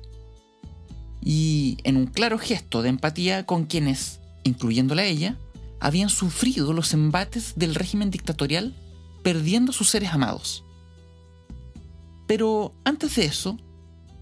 Y 1.20 1.78
en 1.84 1.96
un 1.96 2.06
claro 2.06 2.38
gesto 2.38 2.82
de 2.82 2.88
empatía 2.88 3.46
con 3.46 3.66
quienes, 3.66 4.20
incluyéndola 4.42 5.02
a 5.02 5.06
ella, 5.06 5.36
habían 5.78 6.08
sufrido 6.08 6.72
los 6.72 6.92
embates 6.94 7.52
del 7.56 7.74
régimen 7.74 8.10
dictatorial 8.10 8.74
perdiendo 9.22 9.72
sus 9.72 9.90
seres 9.90 10.10
amados. 10.10 10.64
Pero 12.26 12.74
antes 12.84 13.16
de 13.16 13.24
eso, 13.24 13.58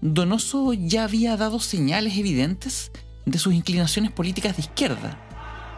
Donoso 0.01 0.73
ya 0.73 1.03
había 1.03 1.37
dado 1.37 1.59
señales 1.59 2.17
evidentes 2.17 2.91
de 3.25 3.39
sus 3.39 3.53
inclinaciones 3.53 4.11
políticas 4.11 4.55
de 4.55 4.63
izquierda. 4.63 5.17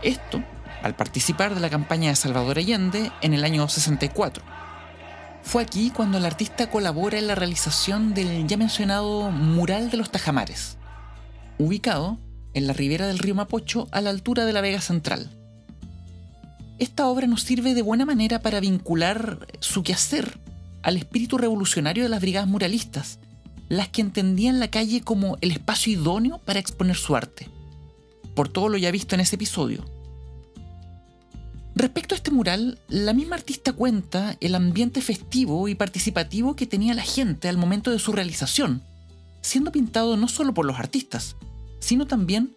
Esto 0.01 0.43
al 0.83 0.95
participar 0.95 1.55
de 1.55 1.61
la 1.61 1.69
campaña 1.69 2.09
de 2.09 2.15
Salvador 2.15 2.57
Allende 2.57 3.11
en 3.21 3.33
el 3.33 3.43
año 3.43 3.67
64. 3.67 4.43
Fue 5.41 5.63
aquí 5.63 5.91
cuando 5.91 6.17
el 6.17 6.25
artista 6.25 6.69
colabora 6.69 7.17
en 7.17 7.27
la 7.27 7.35
realización 7.35 8.13
del 8.13 8.47
ya 8.47 8.57
mencionado 8.57 9.31
Mural 9.31 9.89
de 9.89 9.97
los 9.97 10.11
Tajamares, 10.11 10.77
ubicado 11.57 12.17
en 12.53 12.67
la 12.67 12.73
ribera 12.73 13.07
del 13.07 13.19
río 13.19 13.35
Mapocho 13.35 13.87
a 13.91 14.01
la 14.01 14.09
altura 14.09 14.45
de 14.45 14.53
la 14.53 14.61
Vega 14.61 14.81
Central. 14.81 15.29
Esta 16.79 17.07
obra 17.07 17.27
nos 17.27 17.43
sirve 17.43 17.73
de 17.73 17.81
buena 17.81 18.05
manera 18.05 18.41
para 18.41 18.59
vincular 18.59 19.47
su 19.59 19.83
quehacer 19.83 20.39
al 20.81 20.97
espíritu 20.97 21.37
revolucionario 21.37 22.03
de 22.03 22.09
las 22.09 22.21
brigadas 22.21 22.49
muralistas, 22.49 23.19
las 23.69 23.89
que 23.89 24.01
entendían 24.01 24.59
la 24.59 24.69
calle 24.69 25.01
como 25.01 25.37
el 25.41 25.51
espacio 25.51 25.93
idóneo 25.93 26.39
para 26.39 26.59
exponer 26.59 26.95
su 26.95 27.15
arte. 27.15 27.49
Por 28.35 28.49
todo 28.49 28.69
lo 28.69 28.77
ya 28.77 28.91
visto 28.91 29.15
en 29.15 29.21
ese 29.21 29.35
episodio. 29.35 29.85
Respecto 31.75 32.13
a 32.13 32.17
este 32.17 32.31
mural, 32.31 32.79
la 32.87 33.13
misma 33.13 33.35
artista 33.35 33.73
cuenta 33.73 34.37
el 34.41 34.53
ambiente 34.53 35.01
festivo 35.01 35.67
y 35.67 35.75
participativo 35.75 36.55
que 36.55 36.67
tenía 36.67 36.93
la 36.93 37.01
gente 37.01 37.49
al 37.49 37.57
momento 37.57 37.89
de 37.89 37.97
su 37.97 38.11
realización, 38.11 38.83
siendo 39.41 39.71
pintado 39.71 40.15
no 40.15 40.27
solo 40.27 40.53
por 40.53 40.65
los 40.65 40.77
artistas, 40.77 41.35
sino 41.79 42.05
también 42.05 42.55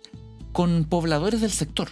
con 0.53 0.85
pobladores 0.85 1.41
del 1.41 1.51
sector. 1.51 1.89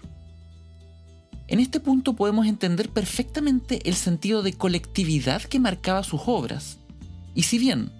En 1.48 1.60
este 1.60 1.80
punto 1.80 2.14
podemos 2.14 2.46
entender 2.46 2.90
perfectamente 2.90 3.88
el 3.88 3.94
sentido 3.94 4.42
de 4.42 4.54
colectividad 4.54 5.42
que 5.42 5.60
marcaba 5.60 6.02
sus 6.02 6.22
obras, 6.26 6.78
y 7.34 7.42
si 7.42 7.58
bien 7.58 7.90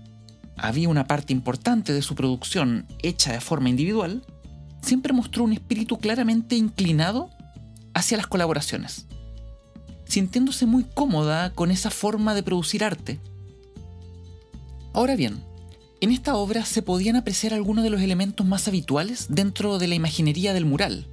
había 0.56 0.88
una 0.88 1.06
parte 1.06 1.32
importante 1.32 1.92
de 1.92 2.02
su 2.02 2.14
producción 2.14 2.86
hecha 3.02 3.32
de 3.32 3.40
forma 3.40 3.68
individual, 3.68 4.24
siempre 4.82 5.12
mostró 5.12 5.44
un 5.44 5.52
espíritu 5.52 5.98
claramente 5.98 6.56
inclinado 6.56 7.30
hacia 7.94 8.16
las 8.16 8.26
colaboraciones, 8.26 9.06
sintiéndose 10.06 10.66
muy 10.66 10.84
cómoda 10.84 11.50
con 11.50 11.70
esa 11.70 11.90
forma 11.90 12.34
de 12.34 12.42
producir 12.42 12.84
arte. 12.84 13.18
Ahora 14.92 15.16
bien, 15.16 15.42
en 16.00 16.10
esta 16.10 16.36
obra 16.36 16.64
se 16.64 16.82
podían 16.82 17.16
apreciar 17.16 17.54
algunos 17.54 17.82
de 17.82 17.90
los 17.90 18.02
elementos 18.02 18.46
más 18.46 18.68
habituales 18.68 19.26
dentro 19.30 19.78
de 19.78 19.88
la 19.88 19.94
imaginería 19.94 20.52
del 20.52 20.66
mural, 20.66 21.06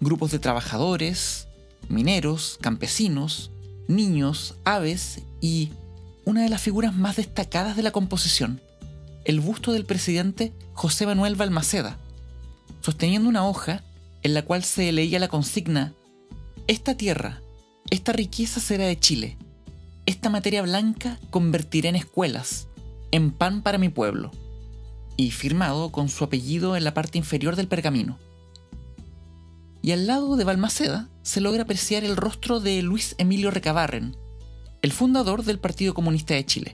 grupos 0.00 0.30
de 0.32 0.40
trabajadores, 0.40 1.46
mineros, 1.88 2.58
campesinos, 2.60 3.52
niños, 3.86 4.56
aves 4.64 5.22
y 5.40 5.70
una 6.24 6.42
de 6.42 6.48
las 6.48 6.60
figuras 6.60 6.94
más 6.94 7.16
destacadas 7.16 7.76
de 7.76 7.82
la 7.82 7.90
composición, 7.90 8.60
el 9.24 9.40
busto 9.40 9.72
del 9.72 9.84
presidente 9.84 10.52
José 10.72 11.06
Manuel 11.06 11.34
Balmaceda, 11.34 11.98
sosteniendo 12.80 13.28
una 13.28 13.46
hoja 13.46 13.82
en 14.22 14.34
la 14.34 14.42
cual 14.42 14.64
se 14.64 14.90
leía 14.92 15.18
la 15.18 15.28
consigna, 15.28 15.94
Esta 16.68 16.96
tierra, 16.96 17.42
esta 17.90 18.12
riqueza 18.12 18.60
será 18.60 18.86
de 18.86 18.98
Chile, 18.98 19.36
esta 20.06 20.30
materia 20.30 20.62
blanca 20.62 21.18
convertiré 21.30 21.88
en 21.88 21.96
escuelas, 21.96 22.68
en 23.10 23.32
pan 23.32 23.62
para 23.62 23.78
mi 23.78 23.88
pueblo, 23.88 24.30
y 25.16 25.30
firmado 25.30 25.90
con 25.90 26.08
su 26.08 26.24
apellido 26.24 26.76
en 26.76 26.84
la 26.84 26.94
parte 26.94 27.18
inferior 27.18 27.56
del 27.56 27.68
pergamino. 27.68 28.18
Y 29.82 29.90
al 29.90 30.06
lado 30.06 30.36
de 30.36 30.44
Balmaceda 30.44 31.08
se 31.22 31.40
logra 31.40 31.64
apreciar 31.64 32.04
el 32.04 32.16
rostro 32.16 32.60
de 32.60 32.80
Luis 32.82 33.16
Emilio 33.18 33.50
Recabarren, 33.50 34.16
el 34.82 34.90
fundador 34.90 35.44
del 35.44 35.60
Partido 35.60 35.94
Comunista 35.94 36.34
de 36.34 36.44
Chile. 36.44 36.72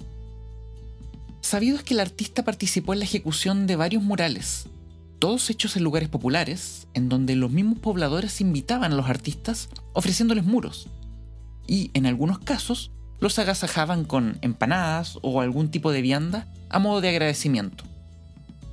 Sabido 1.42 1.76
es 1.76 1.82
que 1.82 1.92
el 1.92 2.00
artista 2.00 2.42
participó 2.42 2.94
en 2.94 3.00
la 3.00 3.04
ejecución 3.04 3.66
de 3.66 3.76
varios 3.76 4.02
murales, 4.02 4.64
todos 5.18 5.50
hechos 5.50 5.76
en 5.76 5.84
lugares 5.84 6.08
populares, 6.08 6.88
en 6.94 7.10
donde 7.10 7.36
los 7.36 7.50
mismos 7.50 7.78
pobladores 7.80 8.40
invitaban 8.40 8.92
a 8.92 8.96
los 8.96 9.10
artistas 9.10 9.68
ofreciéndoles 9.92 10.44
muros, 10.44 10.88
y 11.66 11.90
en 11.92 12.06
algunos 12.06 12.38
casos 12.38 12.92
los 13.20 13.38
agasajaban 13.38 14.04
con 14.04 14.38
empanadas 14.40 15.18
o 15.20 15.42
algún 15.42 15.70
tipo 15.70 15.92
de 15.92 16.00
vianda 16.00 16.46
a 16.70 16.78
modo 16.78 17.02
de 17.02 17.10
agradecimiento. 17.10 17.84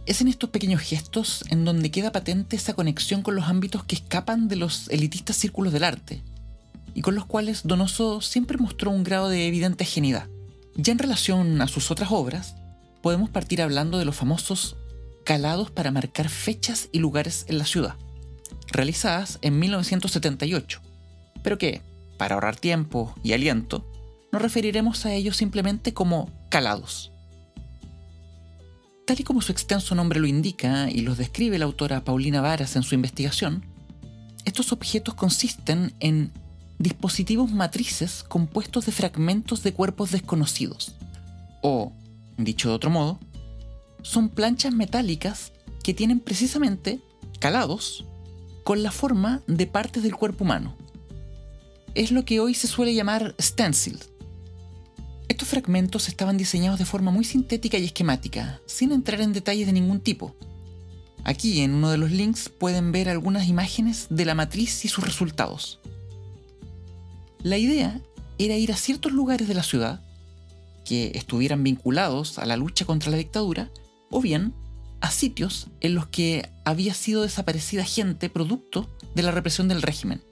Es 0.06 0.22
en 0.22 0.30
estos 0.30 0.50
pequeños 0.50 0.82
gestos 0.82 1.44
en 1.50 1.66
donde 1.66 1.92
queda 1.92 2.14
patente 2.14 2.56
esa 2.56 2.74
conexión 2.74 3.22
con 3.22 3.36
los 3.36 3.46
ámbitos 3.46 3.84
que 3.84 3.96
escapan 3.96 4.48
de 4.48 4.56
los 4.56 4.88
elitistas 4.90 5.36
círculos 5.36 5.74
del 5.74 5.84
arte, 5.84 6.22
y 6.96 7.02
con 7.02 7.14
los 7.14 7.26
cuales 7.26 7.62
Donoso 7.64 8.22
siempre 8.22 8.58
mostró 8.58 8.90
un 8.90 9.04
grado 9.04 9.30
de 9.30 9.48
evidente 9.48 9.86
genialidad. 9.86 10.30
Ya 10.76 10.94
en 10.94 11.00
relación 11.00 11.62
a 11.62 11.68
sus 11.68 11.92
otras 11.92 12.10
obras, 12.12 12.56
podemos 13.04 13.30
partir 13.30 13.62
hablando 13.62 14.00
de 14.00 14.06
los 14.06 14.16
famosos 14.16 14.78
calados 15.26 15.72
para 15.72 15.92
marcar 15.92 16.30
fechas 16.30 16.90
y 16.92 17.00
lugares 17.00 17.46
en 17.50 17.58
la 17.58 17.66
ciudad, 17.66 17.96
realizadas 18.72 19.40
en 19.42 19.60
1978, 19.60 20.82
pero 21.44 21.58
que, 21.58 21.82
para 22.18 22.36
ahorrar 22.36 22.56
tiempo 22.56 23.14
y 23.24 23.34
aliento, 23.34 23.86
nos 24.32 24.42
referiremos 24.42 25.06
a 25.06 25.14
ellos 25.14 25.36
simplemente 25.36 25.94
como 25.94 26.30
calados. 26.50 27.12
Tal 29.06 29.20
y 29.20 29.24
como 29.24 29.42
su 29.42 29.52
extenso 29.52 29.96
nombre 29.96 30.20
lo 30.20 30.28
indica 30.28 30.90
y 30.90 31.02
los 31.02 31.18
describe 31.18 31.60
la 31.60 31.66
autora 31.66 32.04
Paulina 32.04 32.42
Varas 32.42 32.76
en 32.76 32.84
su 32.84 32.96
investigación, 32.96 33.66
estos 34.46 34.72
objetos 34.72 35.14
consisten 35.14 35.94
en 36.00 36.32
dispositivos 36.80 37.52
matrices 37.52 38.24
compuestos 38.24 38.86
de 38.86 38.92
fragmentos 38.92 39.64
de 39.64 39.74
cuerpos 39.74 40.12
desconocidos. 40.12 40.96
O, 41.62 41.94
dicho 42.38 42.70
de 42.70 42.76
otro 42.76 42.90
modo, 42.90 43.20
son 44.02 44.30
planchas 44.30 44.74
metálicas 44.74 45.52
que 45.84 45.94
tienen 45.94 46.20
precisamente 46.20 47.00
calados 47.40 48.06
con 48.64 48.84
la 48.84 48.92
forma 48.92 49.42
de 49.48 49.68
partes 49.68 50.04
del 50.04 50.16
cuerpo 50.16 50.44
humano. 50.44 50.76
Es 51.94 52.12
lo 52.12 52.26
que 52.26 52.40
hoy 52.40 52.54
se 52.54 52.68
suele 52.68 52.94
llamar 52.94 53.36
stencil, 53.40 54.00
estos 55.28 55.48
fragmentos 55.48 56.08
estaban 56.08 56.38
diseñados 56.38 56.78
de 56.78 56.86
forma 56.86 57.10
muy 57.10 57.26
sintética 57.26 57.78
y 57.78 57.86
esquemática, 57.86 58.62
sin 58.68 58.92
entrar 58.92 59.22
en 59.22 59.34
detalles 59.34 59.66
de 59.66 59.74
ningún 59.74 60.00
tipo. 60.00 60.36
Aquí 61.24 61.62
en 61.62 61.74
uno 61.74 61.90
de 61.90 61.98
los 61.98 62.12
links 62.12 62.50
pueden 62.50 62.92
ver 62.92 63.10
algunas 63.10 63.48
imágenes 63.48 64.06
de 64.12 64.26
la 64.26 64.36
matriz 64.36 64.86
y 64.86 64.88
sus 64.88 65.04
resultados. 65.04 65.80
La 67.46 67.60
idea 67.60 68.02
era 68.40 68.58
ir 68.58 68.72
a 68.72 68.76
ciertos 68.76 69.12
lugares 69.12 69.48
de 69.48 69.54
la 69.54 69.62
ciudad 69.62 70.02
que 70.84 71.12
estuvieran 71.14 71.64
vinculados 71.64 72.40
a 72.40 72.46
la 72.48 72.58
lucha 72.58 72.86
contra 72.86 73.12
la 73.12 73.18
dictadura 73.18 73.70
o 74.10 74.20
bien 74.20 74.56
a 75.00 75.12
sitios 75.12 75.68
en 75.80 75.94
los 75.94 76.08
que 76.08 76.50
había 76.64 76.96
sido 76.96 77.22
desaparecida 77.22 77.84
gente 77.84 78.32
producto 78.32 78.90
de 79.14 79.22
la 79.22 79.30
represión 79.30 79.68
del 79.68 79.84
régimen, 79.84 80.24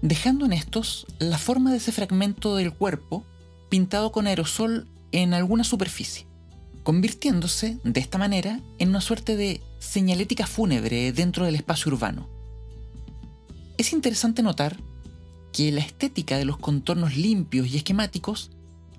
dejando 0.00 0.46
en 0.46 0.54
estos 0.54 1.06
la 1.18 1.36
forma 1.36 1.72
de 1.72 1.76
ese 1.76 1.92
fragmento 1.92 2.56
del 2.56 2.72
cuerpo 2.72 3.26
pintado 3.68 4.10
con 4.10 4.26
aerosol 4.26 4.88
en 5.12 5.34
alguna 5.34 5.62
superficie, 5.62 6.26
convirtiéndose 6.84 7.76
de 7.84 8.00
esta 8.00 8.16
manera 8.16 8.62
en 8.78 8.88
una 8.88 9.02
suerte 9.02 9.36
de 9.36 9.60
señalética 9.78 10.46
fúnebre 10.46 11.12
dentro 11.12 11.44
del 11.44 11.56
espacio 11.56 11.92
urbano. 11.92 12.30
Es 13.76 13.92
interesante 13.92 14.42
notar 14.42 14.78
que 15.52 15.72
la 15.72 15.80
estética 15.80 16.38
de 16.38 16.44
los 16.44 16.58
contornos 16.58 17.16
limpios 17.16 17.68
y 17.68 17.76
esquemáticos 17.76 18.50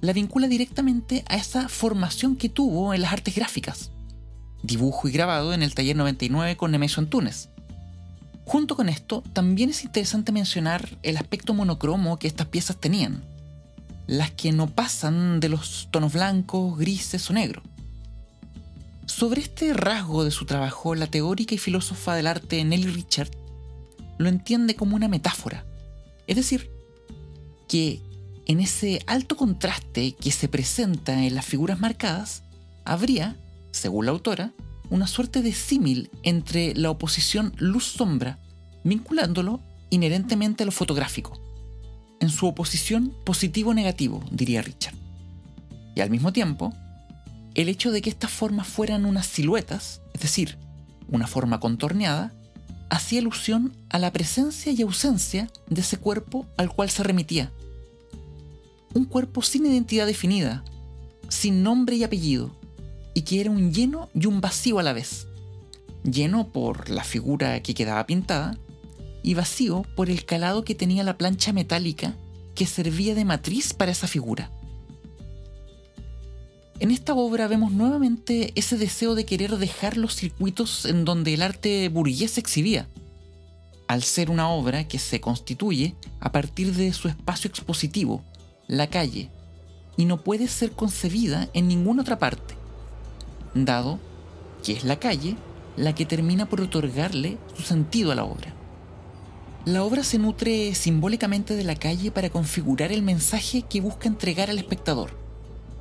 la 0.01 0.13
vincula 0.13 0.48
directamente 0.48 1.24
a 1.27 1.36
esa 1.36 1.70
formación 1.70 2.36
que 2.36 2.50
tuvo 2.50 2.93
en 2.93 3.01
las 3.01 3.13
artes 3.13 3.36
gráficas, 3.36 3.91
dibujo 4.63 5.08
y 5.08 5.12
grabado 5.12 5.53
en 5.53 5.62
el 5.62 5.75
taller 5.75 5.96
99 5.96 6.58
con 6.58 6.72
Nemesio 6.72 7.01
Antunes. 7.01 7.50
Junto 8.46 8.75
con 8.75 8.89
esto, 8.89 9.24
también 9.34 9.70
es 9.70 9.84
interesante 9.84 10.31
mencionar 10.31 10.98
el 11.03 11.17
aspecto 11.17 11.53
monocromo 11.53 12.17
que 12.17 12.27
estas 12.27 12.48
piezas 12.48 12.77
tenían, 12.77 13.24
las 14.08 14.31
que 14.31 14.51
no 14.51 14.67
pasan 14.67 15.39
de 15.39 15.50
los 15.50 15.88
tonos 15.91 16.13
blancos, 16.13 16.77
grises 16.77 17.29
o 17.29 17.34
negros. 17.34 17.63
Sobre 19.05 19.41
este 19.41 19.74
rasgo 19.74 20.24
de 20.24 20.31
su 20.31 20.46
trabajo, 20.46 20.96
la 20.96 21.08
teórica 21.08 21.53
y 21.53 21.60
filósofa 21.60 22.15
del 22.15 22.27
arte 22.27 22.63
Nelly 22.63 22.88
Richard 22.88 23.29
lo 24.17 24.29
entiende 24.29 24.75
como 24.75 24.96
una 24.96 25.08
metáfora, 25.08 25.65
es 26.28 26.36
decir, 26.36 26.72
que 27.68 28.01
en 28.46 28.60
ese 28.60 29.01
alto 29.08 29.38
contraste 29.38 30.13
que 30.13 30.32
se 30.32 30.48
presenta 30.48 31.24
en 31.25 31.36
las 31.36 31.46
figuras 31.46 31.80
marcadas, 31.80 32.44
habría, 32.86 33.36
según 33.72 34.06
la 34.06 34.12
autora, 34.12 34.54
una 34.90 35.08
suerte 35.08 35.42
de 35.42 35.54
símil 35.54 36.10
entre 36.24 36.75
la 36.75 36.90
oposición 36.90 37.54
luz-sombra, 37.58 38.40
vinculándolo 38.84 39.62
inherentemente 39.90 40.63
a 40.63 40.66
lo 40.66 40.72
fotográfico, 40.72 41.40
en 42.20 42.30
su 42.30 42.48
oposición 42.48 43.16
positivo-negativo, 43.25 44.24
diría 44.32 44.62
Richard. 44.62 44.96
Y 45.96 46.01
al 46.01 46.10
mismo 46.10 46.34
tiempo, 46.34 46.74
el 47.56 47.70
hecho 47.70 47.92
de 47.92 48.01
que 48.01 48.10
estas 48.10 48.32
formas 48.32 48.68
fueran 48.68 49.06
unas 49.06 49.28
siluetas, 49.28 50.01
es 50.13 50.22
decir, 50.22 50.58
una 51.10 51.28
forma 51.28 51.60
contorneada, 51.60 52.34
hacía 52.92 53.22
alusión 53.22 53.74
a 53.90 53.98
la 53.98 54.12
presencia 54.12 54.72
y 54.72 54.82
ausencia 54.82 55.50
de 55.68 55.80
ese 55.80 55.98
cuerpo 55.98 56.46
al 56.58 56.70
cual 56.70 56.90
se 56.90 57.04
remitía. 57.04 57.52
Un 58.94 59.06
cuerpo 59.06 59.42
sin 59.42 59.66
identidad 59.66 60.06
definida, 60.06 60.64
sin 61.30 61.64
nombre 61.64 61.96
y 61.96 62.04
apellido, 62.04 62.52
y 63.14 63.22
que 63.22 63.40
era 63.40 63.50
un 63.50 63.74
lleno 63.74 64.10
y 64.14 64.26
un 64.26 64.42
vacío 64.42 64.78
a 64.78 64.84
la 64.84 64.92
vez. 64.92 65.28
Lleno 66.04 66.50
por 66.50 66.90
la 66.90 67.06
figura 67.06 67.64
que 67.64 67.74
quedaba 67.74 68.06
pintada 68.06 68.58
y 69.24 69.36
vacío 69.36 69.84
por 69.96 70.10
el 70.10 70.26
calado 70.26 70.66
que 70.66 70.76
tenía 70.76 71.06
la 71.06 71.18
plancha 71.18 71.54
metálica 71.54 72.18
que 72.56 72.66
servía 72.66 73.16
de 73.16 73.24
matriz 73.24 73.74
para 73.74 73.92
esa 73.92 74.08
figura. 74.08 74.52
En 76.82 76.90
esta 76.90 77.14
obra 77.14 77.48
vemos 77.48 77.72
nuevamente 77.72 78.54
ese 78.56 78.76
deseo 78.76 79.14
de 79.14 79.24
querer 79.24 79.58
dejar 79.58 79.98
los 79.98 80.16
circuitos 80.16 80.86
en 80.86 81.06
donde 81.06 81.36
el 81.36 81.44
arte 81.44 81.88
burgués 81.90 82.32
se 82.32 82.40
exhibía, 82.40 82.90
al 83.88 84.02
ser 84.02 84.32
una 84.32 84.50
obra 84.50 84.88
que 84.88 84.98
se 84.98 85.22
constituye 85.22 85.94
a 86.20 86.32
partir 86.32 86.74
de 86.74 86.92
su 86.92 87.08
espacio 87.08 87.50
expositivo, 87.50 88.24
la 88.68 88.88
calle, 88.88 89.30
y 89.96 90.06
no 90.06 90.24
puede 90.24 90.48
ser 90.48 90.72
concebida 90.72 91.50
en 91.54 91.68
ninguna 91.68 92.02
otra 92.02 92.18
parte, 92.18 92.56
dado 93.54 94.00
que 94.64 94.72
es 94.72 94.84
la 94.84 94.98
calle 94.98 95.36
la 95.78 95.94
que 95.94 96.08
termina 96.08 96.50
por 96.50 96.62
otorgarle 96.62 97.38
su 97.56 97.62
sentido 97.62 98.12
a 98.12 98.16
la 98.16 98.24
obra. 98.24 98.55
La 99.66 99.84
obra 99.84 100.03
se 100.03 100.18
nutre 100.18 100.74
simbólicamente 100.74 101.55
de 101.55 101.64
la 101.64 101.75
calle 101.75 102.10
para 102.10 102.32
configurar 102.32 102.92
el 102.92 103.03
mensaje 103.03 103.62
que 103.62 103.82
busca 103.82 104.08
entregar 104.08 104.50
al 104.50 104.58
espectador, 104.58 105.12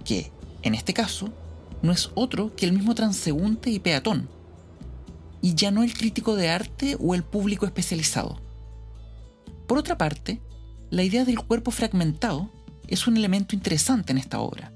que, 0.04 0.30
en 0.62 0.74
este 0.74 0.94
caso, 0.94 1.32
no 1.82 1.92
es 1.92 2.10
otro 2.14 2.54
que 2.54 2.66
el 2.66 2.72
mismo 2.72 2.94
transeúnte 2.94 3.70
y 3.70 3.78
peatón, 3.78 4.28
y 5.42 5.54
ya 5.54 5.70
no 5.70 5.82
el 5.82 5.94
crítico 5.94 6.36
de 6.36 6.50
arte 6.50 6.96
o 7.00 7.14
el 7.14 7.22
público 7.22 7.66
especializado. 7.66 8.40
Por 9.66 9.78
otra 9.78 9.96
parte, 9.96 10.40
la 10.90 11.02
idea 11.02 11.24
del 11.24 11.40
cuerpo 11.40 11.70
fragmentado 11.70 12.50
es 12.88 13.06
un 13.06 13.16
elemento 13.16 13.54
interesante 13.54 14.12
en 14.12 14.18
esta 14.18 14.40
obra. 14.40 14.72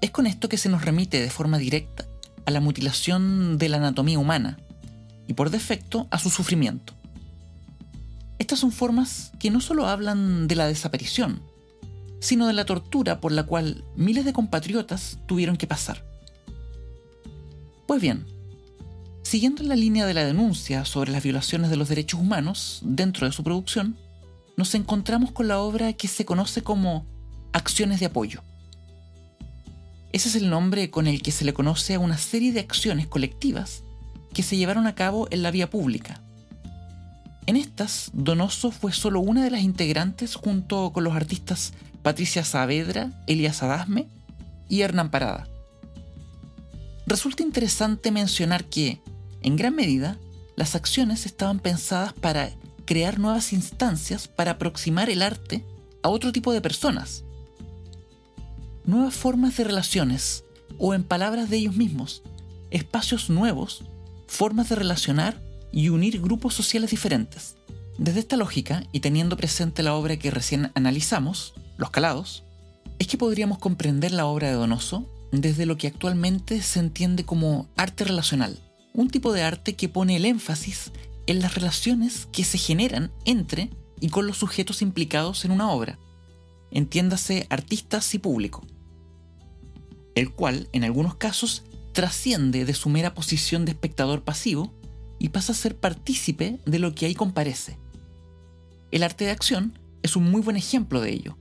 Es 0.00 0.10
con 0.10 0.26
esto 0.26 0.48
que 0.48 0.58
se 0.58 0.68
nos 0.68 0.84
remite 0.84 1.22
de 1.22 1.30
forma 1.30 1.58
directa 1.58 2.04
a 2.44 2.50
la 2.50 2.60
mutilación 2.60 3.56
de 3.56 3.68
la 3.68 3.78
anatomía 3.78 4.18
humana 4.18 4.58
y 5.26 5.34
por 5.34 5.50
defecto 5.50 6.08
a 6.10 6.18
su 6.18 6.28
sufrimiento. 6.28 6.92
Estas 8.38 8.58
son 8.58 8.72
formas 8.72 9.32
que 9.38 9.50
no 9.50 9.60
solo 9.60 9.86
hablan 9.86 10.48
de 10.48 10.56
la 10.56 10.66
desaparición, 10.66 11.40
sino 12.24 12.46
de 12.46 12.54
la 12.54 12.64
tortura 12.64 13.20
por 13.20 13.32
la 13.32 13.42
cual 13.42 13.84
miles 13.96 14.24
de 14.24 14.32
compatriotas 14.32 15.18
tuvieron 15.26 15.58
que 15.58 15.66
pasar. 15.66 16.02
Pues 17.86 18.00
bien, 18.00 18.24
siguiendo 19.22 19.62
en 19.62 19.68
la 19.68 19.76
línea 19.76 20.06
de 20.06 20.14
la 20.14 20.24
denuncia 20.24 20.86
sobre 20.86 21.12
las 21.12 21.22
violaciones 21.22 21.68
de 21.68 21.76
los 21.76 21.90
derechos 21.90 22.18
humanos 22.18 22.80
dentro 22.82 23.26
de 23.26 23.32
su 23.32 23.44
producción, 23.44 23.98
nos 24.56 24.74
encontramos 24.74 25.32
con 25.32 25.48
la 25.48 25.58
obra 25.58 25.92
que 25.92 26.08
se 26.08 26.24
conoce 26.24 26.62
como 26.62 27.04
Acciones 27.52 28.00
de 28.00 28.06
Apoyo. 28.06 28.42
Ese 30.12 30.30
es 30.30 30.34
el 30.34 30.48
nombre 30.48 30.90
con 30.90 31.06
el 31.06 31.20
que 31.20 31.30
se 31.30 31.44
le 31.44 31.52
conoce 31.52 31.92
a 31.92 32.00
una 32.00 32.16
serie 32.16 32.52
de 32.52 32.60
acciones 32.60 33.06
colectivas 33.06 33.82
que 34.32 34.42
se 34.42 34.56
llevaron 34.56 34.86
a 34.86 34.94
cabo 34.94 35.28
en 35.30 35.42
la 35.42 35.50
vía 35.50 35.68
pública. 35.68 36.22
En 37.44 37.56
estas, 37.56 38.10
Donoso 38.14 38.70
fue 38.70 38.92
solo 38.92 39.20
una 39.20 39.44
de 39.44 39.50
las 39.50 39.60
integrantes 39.60 40.36
junto 40.36 40.90
con 40.94 41.04
los 41.04 41.14
artistas 41.14 41.74
Patricia 42.04 42.44
Saavedra, 42.44 43.10
Elias 43.26 43.62
Adasme 43.62 44.08
y 44.68 44.82
Hernán 44.82 45.10
Parada. 45.10 45.48
Resulta 47.06 47.42
interesante 47.42 48.10
mencionar 48.10 48.66
que, 48.66 49.00
en 49.40 49.56
gran 49.56 49.74
medida, 49.74 50.18
las 50.54 50.74
acciones 50.74 51.24
estaban 51.24 51.60
pensadas 51.60 52.12
para 52.12 52.50
crear 52.84 53.18
nuevas 53.18 53.54
instancias 53.54 54.28
para 54.28 54.52
aproximar 54.52 55.08
el 55.08 55.22
arte 55.22 55.64
a 56.02 56.10
otro 56.10 56.30
tipo 56.30 56.52
de 56.52 56.60
personas. 56.60 57.24
Nuevas 58.84 59.14
formas 59.14 59.56
de 59.56 59.64
relaciones, 59.64 60.44
o 60.76 60.92
en 60.92 61.04
palabras 61.04 61.48
de 61.48 61.56
ellos 61.56 61.74
mismos, 61.74 62.22
espacios 62.70 63.30
nuevos, 63.30 63.82
formas 64.26 64.68
de 64.68 64.74
relacionar 64.74 65.40
y 65.72 65.88
unir 65.88 66.20
grupos 66.20 66.52
sociales 66.52 66.90
diferentes. 66.90 67.56
Desde 67.96 68.20
esta 68.20 68.36
lógica, 68.36 68.84
y 68.92 69.00
teniendo 69.00 69.38
presente 69.38 69.82
la 69.82 69.94
obra 69.94 70.18
que 70.18 70.30
recién 70.30 70.70
analizamos, 70.74 71.54
los 71.76 71.90
calados, 71.90 72.44
es 72.98 73.06
que 73.06 73.18
podríamos 73.18 73.58
comprender 73.58 74.12
la 74.12 74.26
obra 74.26 74.48
de 74.48 74.54
Donoso 74.54 75.08
desde 75.32 75.66
lo 75.66 75.76
que 75.76 75.88
actualmente 75.88 76.62
se 76.62 76.80
entiende 76.80 77.24
como 77.24 77.68
arte 77.76 78.04
relacional, 78.04 78.58
un 78.92 79.10
tipo 79.10 79.32
de 79.32 79.42
arte 79.42 79.74
que 79.74 79.88
pone 79.88 80.16
el 80.16 80.24
énfasis 80.24 80.92
en 81.26 81.40
las 81.40 81.54
relaciones 81.54 82.28
que 82.32 82.44
se 82.44 82.58
generan 82.58 83.10
entre 83.24 83.70
y 84.00 84.08
con 84.08 84.26
los 84.26 84.36
sujetos 84.36 84.82
implicados 84.82 85.44
en 85.44 85.50
una 85.50 85.70
obra, 85.70 85.98
entiéndase 86.70 87.46
artistas 87.50 88.14
y 88.14 88.18
público, 88.18 88.64
el 90.14 90.32
cual 90.32 90.68
en 90.72 90.84
algunos 90.84 91.16
casos 91.16 91.64
trasciende 91.92 92.64
de 92.64 92.74
su 92.74 92.88
mera 92.88 93.14
posición 93.14 93.64
de 93.64 93.72
espectador 93.72 94.22
pasivo 94.22 94.72
y 95.18 95.30
pasa 95.30 95.52
a 95.52 95.56
ser 95.56 95.76
partícipe 95.76 96.58
de 96.66 96.78
lo 96.78 96.94
que 96.94 97.06
ahí 97.06 97.14
comparece. 97.14 97.78
El 98.90 99.02
arte 99.02 99.24
de 99.24 99.30
acción 99.30 99.78
es 100.02 100.16
un 100.16 100.30
muy 100.30 100.42
buen 100.42 100.56
ejemplo 100.56 101.00
de 101.00 101.12
ello, 101.12 101.36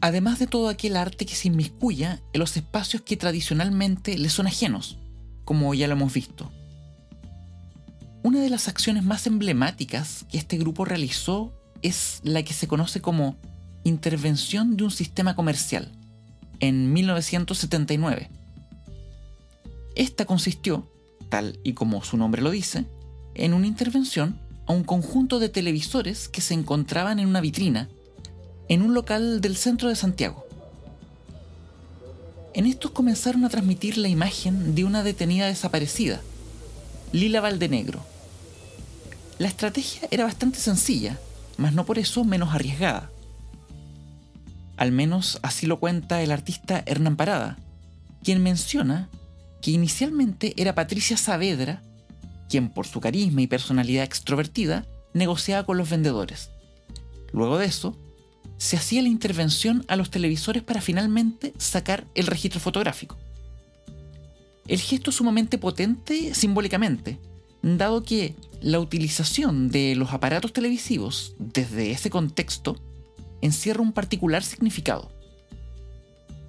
además 0.00 0.38
de 0.38 0.46
todo 0.46 0.68
aquel 0.68 0.96
arte 0.96 1.26
que 1.26 1.34
se 1.34 1.48
inmiscuya 1.48 2.20
en 2.32 2.40
los 2.40 2.56
espacios 2.56 3.02
que 3.02 3.16
tradicionalmente 3.16 4.16
le 4.18 4.28
son 4.28 4.46
ajenos, 4.46 4.98
como 5.44 5.74
ya 5.74 5.86
lo 5.86 5.94
hemos 5.94 6.12
visto. 6.12 6.50
Una 8.22 8.40
de 8.40 8.50
las 8.50 8.68
acciones 8.68 9.04
más 9.04 9.26
emblemáticas 9.26 10.26
que 10.30 10.38
este 10.38 10.58
grupo 10.58 10.84
realizó 10.84 11.54
es 11.82 12.20
la 12.22 12.42
que 12.42 12.52
se 12.52 12.68
conoce 12.68 13.00
como 13.00 13.36
intervención 13.84 14.76
de 14.76 14.84
un 14.84 14.90
sistema 14.90 15.34
comercial, 15.34 15.90
en 16.60 16.92
1979. 16.92 18.30
Esta 19.96 20.26
consistió, 20.26 20.90
tal 21.30 21.58
y 21.64 21.72
como 21.72 22.04
su 22.04 22.16
nombre 22.16 22.42
lo 22.42 22.50
dice, 22.50 22.86
en 23.34 23.54
una 23.54 23.66
intervención 23.66 24.38
a 24.66 24.72
un 24.72 24.84
conjunto 24.84 25.38
de 25.38 25.48
televisores 25.48 26.28
que 26.28 26.42
se 26.42 26.54
encontraban 26.54 27.18
en 27.18 27.28
una 27.28 27.40
vitrina 27.40 27.88
en 28.70 28.82
un 28.82 28.94
local 28.94 29.40
del 29.40 29.56
centro 29.56 29.88
de 29.88 29.96
Santiago. 29.96 30.46
En 32.54 32.66
estos 32.66 32.92
comenzaron 32.92 33.44
a 33.44 33.48
transmitir 33.48 33.98
la 33.98 34.06
imagen 34.06 34.76
de 34.76 34.84
una 34.84 35.02
detenida 35.02 35.48
desaparecida, 35.48 36.20
Lila 37.12 37.40
Valdenegro. 37.40 38.00
La 39.38 39.48
estrategia 39.48 40.06
era 40.12 40.22
bastante 40.22 40.60
sencilla, 40.60 41.18
mas 41.56 41.74
no 41.74 41.84
por 41.84 41.98
eso 41.98 42.22
menos 42.22 42.54
arriesgada. 42.54 43.10
Al 44.76 44.92
menos 44.92 45.40
así 45.42 45.66
lo 45.66 45.80
cuenta 45.80 46.22
el 46.22 46.30
artista 46.30 46.84
Hernán 46.86 47.16
Parada, 47.16 47.58
quien 48.22 48.40
menciona 48.40 49.08
que 49.62 49.72
inicialmente 49.72 50.54
era 50.56 50.76
Patricia 50.76 51.16
Saavedra, 51.16 51.82
quien 52.48 52.70
por 52.70 52.86
su 52.86 53.00
carisma 53.00 53.42
y 53.42 53.48
personalidad 53.48 54.04
extrovertida 54.04 54.86
negociaba 55.12 55.66
con 55.66 55.76
los 55.76 55.90
vendedores. 55.90 56.50
Luego 57.32 57.58
de 57.58 57.66
eso, 57.66 57.96
se 58.60 58.76
hacía 58.76 59.00
la 59.00 59.08
intervención 59.08 59.86
a 59.88 59.96
los 59.96 60.10
televisores 60.10 60.62
para 60.62 60.82
finalmente 60.82 61.54
sacar 61.56 62.06
el 62.14 62.26
registro 62.26 62.60
fotográfico. 62.60 63.16
El 64.68 64.78
gesto 64.78 65.08
es 65.08 65.16
sumamente 65.16 65.56
potente 65.56 66.34
simbólicamente, 66.34 67.18
dado 67.62 68.02
que 68.02 68.36
la 68.60 68.78
utilización 68.78 69.70
de 69.70 69.96
los 69.96 70.12
aparatos 70.12 70.52
televisivos 70.52 71.34
desde 71.38 71.90
ese 71.90 72.10
contexto 72.10 72.76
encierra 73.40 73.80
un 73.80 73.92
particular 73.92 74.44
significado. 74.44 75.10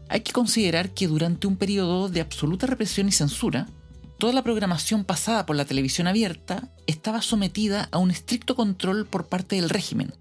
Hay 0.10 0.20
que 0.20 0.34
considerar 0.34 0.90
que 0.90 1.08
durante 1.08 1.48
un 1.48 1.56
periodo 1.56 2.10
de 2.10 2.20
absoluta 2.20 2.68
represión 2.68 3.08
y 3.08 3.14
censura, 3.14 3.70
toda 4.18 4.34
la 4.34 4.44
programación 4.44 5.06
pasada 5.06 5.46
por 5.46 5.56
la 5.56 5.64
televisión 5.64 6.08
abierta 6.08 6.74
estaba 6.88 7.22
sometida 7.22 7.88
a 7.94 8.00
un 8.00 8.12
estricto 8.12 8.58
control 8.58 9.06
por 9.06 9.30
parte 9.30 9.56
del 9.56 9.70
régimen, 9.70 10.14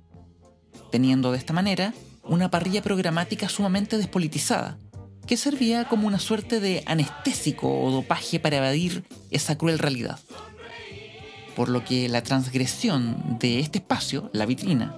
teniendo 0.90 1.32
de 1.32 1.38
esta 1.38 1.52
manera 1.52 1.94
una 2.22 2.50
parrilla 2.50 2.82
programática 2.82 3.48
sumamente 3.48 3.96
despolitizada, 3.96 4.78
que 5.26 5.36
servía 5.36 5.84
como 5.86 6.06
una 6.06 6.18
suerte 6.18 6.60
de 6.60 6.82
anestésico 6.86 7.80
o 7.80 7.90
dopaje 7.90 8.40
para 8.40 8.58
evadir 8.58 9.04
esa 9.30 9.56
cruel 9.56 9.78
realidad. 9.78 10.18
Por 11.56 11.68
lo 11.68 11.84
que 11.84 12.08
la 12.08 12.22
transgresión 12.22 13.38
de 13.38 13.60
este 13.60 13.78
espacio, 13.78 14.30
la 14.32 14.46
vitrina, 14.46 14.94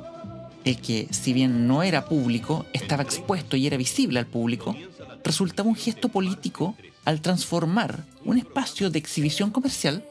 el 0.65 0.81
que, 0.81 1.09
si 1.11 1.33
bien 1.33 1.67
no 1.67 1.83
era 1.83 2.07
público, 2.07 2.67
estaba 2.73 3.03
expuesto 3.03 3.57
y 3.57 3.67
era 3.67 3.77
visible 3.77 4.19
al 4.19 4.27
público, 4.27 4.77
resultaba 5.25 5.69
un 5.69 5.75
gesto 5.75 6.09
político 6.09 6.77
al 7.05 7.21
transformar 7.21 8.05
un 8.25 8.39
espacio 8.39 8.91
de 8.91 8.99
exhibición 8.99 9.51
comercial 9.51 10.05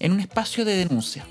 en 0.00 0.12
un 0.12 0.20
espacio 0.20 0.64
de 0.64 0.76
denuncia. 0.76 1.26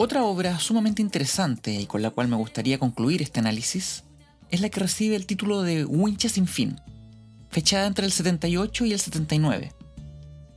Otra 0.00 0.22
obra 0.22 0.60
sumamente 0.60 1.02
interesante 1.02 1.74
y 1.74 1.86
con 1.86 2.02
la 2.02 2.10
cual 2.10 2.28
me 2.28 2.36
gustaría 2.36 2.78
concluir 2.78 3.20
este 3.20 3.40
análisis 3.40 4.04
es 4.48 4.60
la 4.60 4.68
que 4.68 4.78
recibe 4.78 5.16
el 5.16 5.26
título 5.26 5.62
de 5.62 5.84
Wincha 5.84 6.28
sin 6.28 6.46
fin, 6.46 6.80
fechada 7.50 7.88
entre 7.88 8.06
el 8.06 8.12
78 8.12 8.84
y 8.84 8.92
el 8.92 9.00
79. 9.00 9.72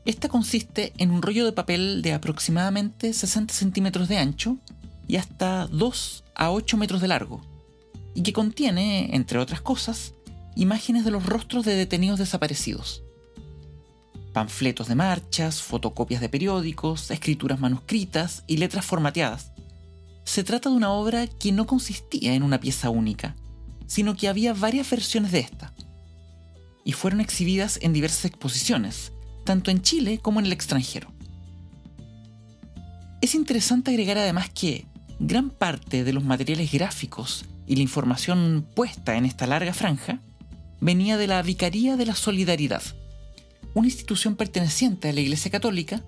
Esta 0.05 0.29
consiste 0.29 0.93
en 0.99 1.09
un 1.09 1.23
rollo 1.23 1.43
de 1.43 1.53
papel 1.53 2.03
de 2.03 2.13
aproximadamente 2.13 3.13
60 3.13 3.51
centímetros 3.51 4.07
de 4.07 4.19
ancho 4.19 4.57
y 5.07 5.15
hasta 5.15 5.65
2 5.65 6.23
a 6.35 6.51
8 6.51 6.77
metros 6.77 7.01
de 7.01 7.07
largo, 7.07 7.41
y 8.13 8.21
que 8.21 8.33
contiene, 8.33 9.15
entre 9.15 9.39
otras 9.39 9.61
cosas, 9.61 10.13
imágenes 10.55 11.03
de 11.03 11.09
los 11.09 11.25
rostros 11.25 11.65
de 11.65 11.73
detenidos 11.73 12.19
desaparecidos. 12.19 13.01
Panfletos 14.33 14.87
de 14.87 14.95
marchas, 14.95 15.61
fotocopias 15.61 16.21
de 16.21 16.29
periódicos, 16.29 17.11
escrituras 17.11 17.59
manuscritas 17.59 18.43
y 18.47 18.57
letras 18.57 18.85
formateadas. 18.85 19.51
Se 20.23 20.43
trata 20.43 20.69
de 20.69 20.75
una 20.75 20.91
obra 20.91 21.27
que 21.27 21.51
no 21.51 21.67
consistía 21.67 22.33
en 22.33 22.43
una 22.43 22.59
pieza 22.59 22.89
única, 22.89 23.35
sino 23.87 24.15
que 24.15 24.29
había 24.29 24.53
varias 24.53 24.89
versiones 24.89 25.31
de 25.33 25.39
esta. 25.39 25.73
Y 26.85 26.93
fueron 26.93 27.19
exhibidas 27.19 27.77
en 27.81 27.91
diversas 27.91 28.25
exposiciones, 28.25 29.11
tanto 29.43 29.69
en 29.69 29.81
Chile 29.81 30.19
como 30.19 30.39
en 30.39 30.45
el 30.45 30.53
extranjero. 30.53 31.11
Es 33.19 33.35
interesante 33.35 33.91
agregar 33.91 34.17
además 34.17 34.49
que, 34.49 34.85
gran 35.19 35.49
parte 35.49 36.03
de 36.03 36.13
los 36.13 36.23
materiales 36.23 36.71
gráficos 36.71 37.45
y 37.67 37.75
la 37.75 37.83
información 37.83 38.65
puesta 38.75 39.17
en 39.17 39.25
esta 39.25 39.45
larga 39.45 39.73
franja 39.73 40.19
venía 40.79 41.17
de 41.17 41.27
la 41.27 41.41
Vicaría 41.41 41.97
de 41.97 42.05
la 42.05 42.15
Solidaridad, 42.15 42.81
una 43.73 43.87
institución 43.87 44.35
perteneciente 44.35 45.09
a 45.09 45.13
la 45.13 45.21
Iglesia 45.21 45.51
Católica 45.51 46.03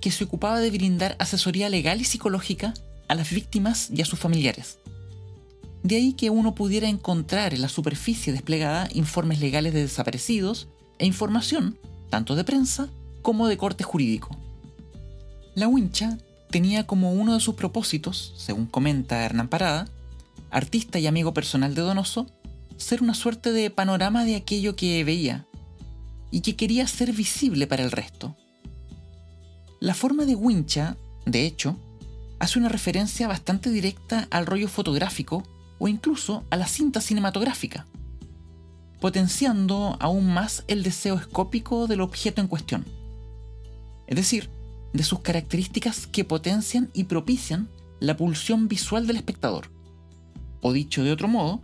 que 0.00 0.10
se 0.10 0.24
ocupaba 0.24 0.60
de 0.60 0.70
brindar 0.70 1.16
asesoría 1.18 1.68
legal 1.68 2.00
y 2.00 2.04
psicológica 2.04 2.74
a 3.08 3.14
las 3.14 3.30
víctimas 3.30 3.90
y 3.90 4.02
a 4.02 4.04
sus 4.04 4.18
familiares. 4.18 4.78
De 5.82 5.96
ahí 5.96 6.12
que 6.12 6.30
uno 6.30 6.54
pudiera 6.54 6.88
encontrar 6.88 7.54
en 7.54 7.62
la 7.62 7.68
superficie 7.68 8.32
desplegada 8.32 8.88
informes 8.92 9.40
legales 9.40 9.72
de 9.72 9.82
desaparecidos 9.82 10.68
e 10.98 11.06
información, 11.06 11.78
tanto 12.10 12.36
de 12.36 12.44
prensa 12.44 12.88
como 13.22 13.48
de 13.48 13.56
corte 13.56 13.84
jurídico. 13.84 14.36
La 15.54 15.68
wincha 15.68 16.18
tenía 16.50 16.86
como 16.86 17.12
uno 17.12 17.34
de 17.34 17.40
sus 17.40 17.54
propósitos, 17.54 18.34
según 18.36 18.66
comenta 18.66 19.24
Hernán 19.24 19.48
Parada, 19.48 19.88
artista 20.50 20.98
y 20.98 21.06
amigo 21.06 21.34
personal 21.34 21.74
de 21.74 21.82
Donoso, 21.82 22.26
ser 22.76 23.02
una 23.02 23.14
suerte 23.14 23.52
de 23.52 23.70
panorama 23.70 24.24
de 24.24 24.36
aquello 24.36 24.76
que 24.76 25.02
veía 25.04 25.47
y 26.30 26.40
que 26.40 26.56
quería 26.56 26.86
ser 26.86 27.12
visible 27.12 27.66
para 27.66 27.84
el 27.84 27.90
resto. 27.90 28.36
La 29.80 29.94
forma 29.94 30.24
de 30.24 30.34
Wincha, 30.34 30.96
de 31.24 31.46
hecho, 31.46 31.76
hace 32.38 32.58
una 32.58 32.68
referencia 32.68 33.28
bastante 33.28 33.70
directa 33.70 34.28
al 34.30 34.46
rollo 34.46 34.68
fotográfico 34.68 35.42
o 35.78 35.88
incluso 35.88 36.44
a 36.50 36.56
la 36.56 36.66
cinta 36.66 37.00
cinematográfica, 37.00 37.86
potenciando 39.00 39.96
aún 40.00 40.32
más 40.32 40.64
el 40.68 40.82
deseo 40.82 41.16
escópico 41.16 41.86
del 41.86 42.00
objeto 42.00 42.40
en 42.40 42.48
cuestión. 42.48 42.84
Es 44.06 44.16
decir, 44.16 44.50
de 44.92 45.04
sus 45.04 45.20
características 45.20 46.06
que 46.06 46.24
potencian 46.24 46.90
y 46.94 47.04
propician 47.04 47.68
la 48.00 48.16
pulsión 48.16 48.68
visual 48.68 49.06
del 49.06 49.16
espectador. 49.16 49.70
O 50.60 50.72
dicho 50.72 51.04
de 51.04 51.12
otro 51.12 51.28
modo, 51.28 51.60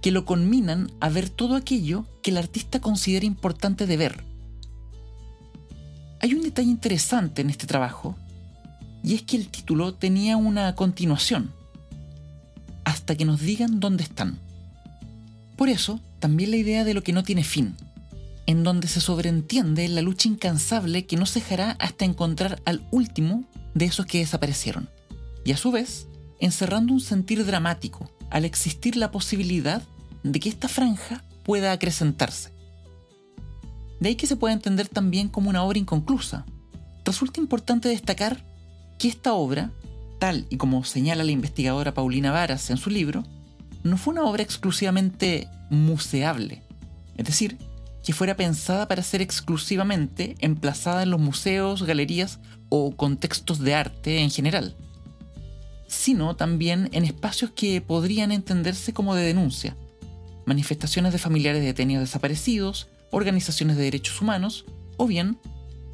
que 0.00 0.10
lo 0.10 0.24
conminan 0.24 0.90
a 1.00 1.08
ver 1.08 1.28
todo 1.28 1.56
aquello 1.56 2.06
que 2.22 2.30
el 2.30 2.38
artista 2.38 2.80
considera 2.80 3.26
importante 3.26 3.86
de 3.86 3.96
ver. 3.96 4.24
Hay 6.20 6.34
un 6.34 6.42
detalle 6.42 6.70
interesante 6.70 7.42
en 7.42 7.50
este 7.50 7.66
trabajo, 7.66 8.16
y 9.02 9.14
es 9.14 9.22
que 9.22 9.36
el 9.36 9.48
título 9.48 9.94
tenía 9.94 10.36
una 10.36 10.74
continuación, 10.74 11.52
hasta 12.84 13.14
que 13.14 13.24
nos 13.24 13.40
digan 13.40 13.80
dónde 13.80 14.04
están. 14.04 14.38
Por 15.56 15.68
eso, 15.68 16.00
también 16.18 16.50
la 16.50 16.56
idea 16.56 16.84
de 16.84 16.94
lo 16.94 17.02
que 17.02 17.12
no 17.12 17.22
tiene 17.22 17.44
fin 17.44 17.76
en 18.50 18.64
donde 18.64 18.88
se 18.88 19.00
sobreentiende 19.00 19.88
la 19.88 20.02
lucha 20.02 20.28
incansable 20.28 21.06
que 21.06 21.16
no 21.16 21.24
cejará 21.24 21.76
hasta 21.78 22.04
encontrar 22.04 22.60
al 22.64 22.84
último 22.90 23.44
de 23.74 23.84
esos 23.84 24.06
que 24.06 24.18
desaparecieron, 24.18 24.88
y 25.44 25.52
a 25.52 25.56
su 25.56 25.70
vez 25.70 26.08
encerrando 26.40 26.92
un 26.92 27.00
sentir 27.00 27.46
dramático 27.46 28.10
al 28.28 28.44
existir 28.44 28.96
la 28.96 29.12
posibilidad 29.12 29.82
de 30.24 30.40
que 30.40 30.48
esta 30.48 30.66
franja 30.66 31.22
pueda 31.50 31.72
acrecentarse. 31.72 32.52
De 33.98 34.08
ahí 34.08 34.14
que 34.14 34.28
se 34.28 34.36
puede 34.36 34.54
entender 34.54 34.86
también 34.86 35.28
como 35.28 35.50
una 35.50 35.64
obra 35.64 35.80
inconclusa. 35.80 36.46
Resulta 37.04 37.40
importante 37.40 37.88
destacar 37.88 38.44
que 39.00 39.08
esta 39.08 39.32
obra, 39.32 39.72
tal 40.20 40.46
y 40.48 40.58
como 40.58 40.84
señala 40.84 41.24
la 41.24 41.32
investigadora 41.32 41.92
Paulina 41.92 42.30
Varas 42.30 42.70
en 42.70 42.76
su 42.76 42.88
libro, 42.88 43.24
no 43.82 43.96
fue 43.96 44.12
una 44.12 44.26
obra 44.26 44.44
exclusivamente 44.44 45.48
museable, 45.70 46.62
es 47.16 47.26
decir, 47.26 47.58
que 48.04 48.12
fuera 48.12 48.36
pensada 48.36 48.86
para 48.86 49.02
ser 49.02 49.20
exclusivamente 49.20 50.36
emplazada 50.38 51.02
en 51.02 51.10
los 51.10 51.18
museos, 51.18 51.82
galerías 51.82 52.38
o 52.68 52.94
contextos 52.94 53.58
de 53.58 53.74
arte 53.74 54.20
en 54.20 54.30
general, 54.30 54.76
sino 55.88 56.36
también 56.36 56.90
en 56.92 57.04
espacios 57.04 57.50
que 57.50 57.80
podrían 57.80 58.30
entenderse 58.30 58.92
como 58.92 59.16
de 59.16 59.24
denuncia, 59.24 59.76
manifestaciones 60.46 61.12
de 61.12 61.18
familiares 61.18 61.60
de 61.60 61.68
detenidos 61.68 62.04
desaparecidos, 62.04 62.88
organizaciones 63.10 63.76
de 63.76 63.84
derechos 63.84 64.20
humanos, 64.20 64.64
o 64.96 65.06
bien, 65.06 65.38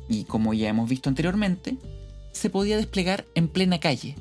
y 0.09 0.25
como 0.25 0.55
ya 0.55 0.69
hemos 0.69 0.89
visto 0.89 1.09
anteriormente, 1.09 1.77
se 2.33 2.51
podía 2.51 2.77
desplegar 2.77 3.25
en 3.35 3.49
plena 3.49 3.81
calle, 3.81 4.17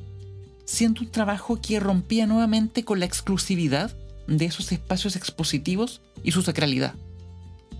siendo 0.65 1.01
un 1.01 1.11
trabajo 1.11 1.59
que 1.61 1.79
rompía 1.79 2.27
nuevamente 2.27 2.83
con 2.83 2.99
la 2.99 3.05
exclusividad 3.05 3.95
de 4.27 4.45
esos 4.45 4.71
espacios 4.71 5.15
expositivos 5.15 6.01
y 6.23 6.31
su 6.31 6.41
sacralidad 6.41 6.95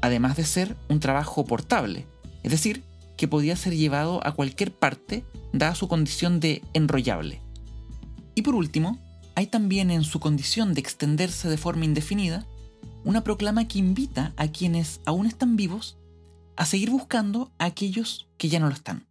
además 0.06 0.38
de 0.38 0.46
ser 0.46 0.76
un 0.88 1.00
trabajo 1.00 1.46
portable, 1.46 2.06
es 2.44 2.52
decir, 2.52 2.84
que 3.18 3.28
podía 3.28 3.56
ser 3.56 3.76
llevado 3.76 4.26
a 4.26 4.34
cualquier 4.34 4.72
parte 4.72 5.24
dada 5.54 5.74
su 5.74 5.88
condición 5.88 6.40
de 6.40 6.62
enrollable. 6.74 7.42
Y 8.36 8.42
por 8.42 8.56
último, 8.56 9.00
hay 9.36 9.48
también 9.48 9.92
en 9.92 10.04
su 10.04 10.20
condición 10.20 10.74
de 10.74 10.82
extenderse 10.82 11.50
de 11.50 11.58
forma 11.58 11.86
indefinida 11.86 12.48
una 13.04 13.24
proclama 13.24 13.68
que 13.68 13.80
invita 13.80 14.34
a 14.38 14.48
quienes 14.48 15.02
aún 15.06 15.28
están 15.28 15.56
vivos 15.58 15.98
a 16.56 16.66
seguir 16.66 16.90
buscando 16.90 17.52
a 17.60 17.66
aquellos 17.66 18.28
que 18.38 18.50
ya 18.50 18.60
no 18.60 18.68
lo 18.68 18.74
están. 18.74 19.06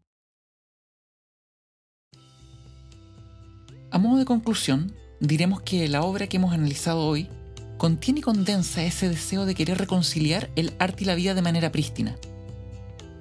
A 3.90 3.98
modo 3.98 4.18
de 4.18 4.24
conclusión, 4.24 4.92
diremos 5.20 5.60
que 5.60 5.88
la 5.88 6.02
obra 6.02 6.26
que 6.26 6.38
hemos 6.38 6.52
analizado 6.52 7.06
hoy 7.06 7.28
contiene 7.78 8.20
y 8.20 8.22
condensa 8.22 8.82
ese 8.82 9.08
deseo 9.08 9.46
de 9.46 9.54
querer 9.54 9.78
reconciliar 9.78 10.50
el 10.56 10.72
arte 10.78 11.04
y 11.04 11.06
la 11.06 11.14
vida 11.14 11.34
de 11.34 11.42
manera 11.42 11.70
prístina. 11.70 12.16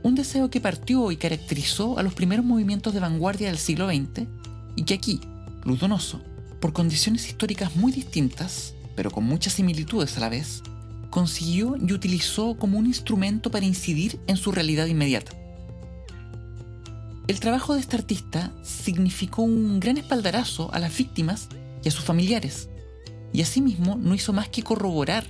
Un 0.02 0.16
deseo 0.16 0.50
que 0.50 0.62
partió 0.62 1.12
y 1.12 1.18
caracterizó 1.18 2.00
a 2.00 2.04
los 2.04 2.13
primeros 2.13 2.46
movimientos 2.46 2.94
de 2.94 3.00
vanguardia 3.00 3.48
del 3.48 3.58
siglo 3.58 3.88
XX 3.88 4.28
y 4.76 4.84
que 4.84 4.96
aquí, 4.96 5.22
Luz 5.63 5.80
Donoso, 5.80 6.22
por 6.63 6.71
condiciones 6.71 7.28
históricas 7.28 7.76
muy 7.76 7.91
distintas, 7.91 8.73
pero 8.95 9.12
con 9.12 9.26
muchas 9.26 9.52
similitudes 9.52 10.15
a 10.15 10.21
la 10.21 10.30
vez, 10.30 10.63
consiguió 11.10 11.76
y 11.76 11.91
utilizó 11.91 12.56
como 12.58 12.80
un 12.80 12.86
instrumento 12.86 13.52
para 13.52 13.65
incidir 13.65 14.17
en 14.28 14.38
su 14.38 14.54
realidad 14.54 14.86
inmediata. 14.86 15.34
El 17.28 17.41
trabajo 17.41 17.73
de 17.73 17.82
este 17.82 17.97
artista 17.97 18.54
significó 18.63 19.41
un 19.41 19.82
gran 19.82 19.97
espaldarazo 19.97 20.73
a 20.73 20.80
las 20.80 20.97
víctimas 20.97 21.49
y 21.84 21.89
a 21.89 21.91
sus 21.91 22.06
familiares, 22.06 22.69
y 23.34 23.41
asimismo 23.41 23.97
no 23.97 24.15
hizo 24.15 24.32
más 24.32 24.47
que 24.47 24.63
corroborar 24.63 25.26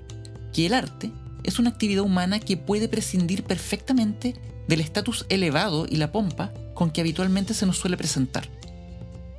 que 0.53 0.67
el 0.67 0.75
arte 0.75 1.11
es 1.41 1.57
una 1.57 1.71
actividad 1.71 2.03
humana 2.03 2.39
que 2.39 2.57
puede 2.57 2.87
prescindir 2.87 3.43
perfectamente 3.43 4.35
del 4.67 4.81
estatus 4.81 5.25
elevado 5.29 5.87
y 5.89 5.95
la 5.95 6.11
pompa 6.11 6.53
con 6.75 6.91
que 6.91 7.01
habitualmente 7.01 7.55
se 7.55 7.65
nos 7.65 7.79
suele 7.79 7.97
presentar. 7.97 8.47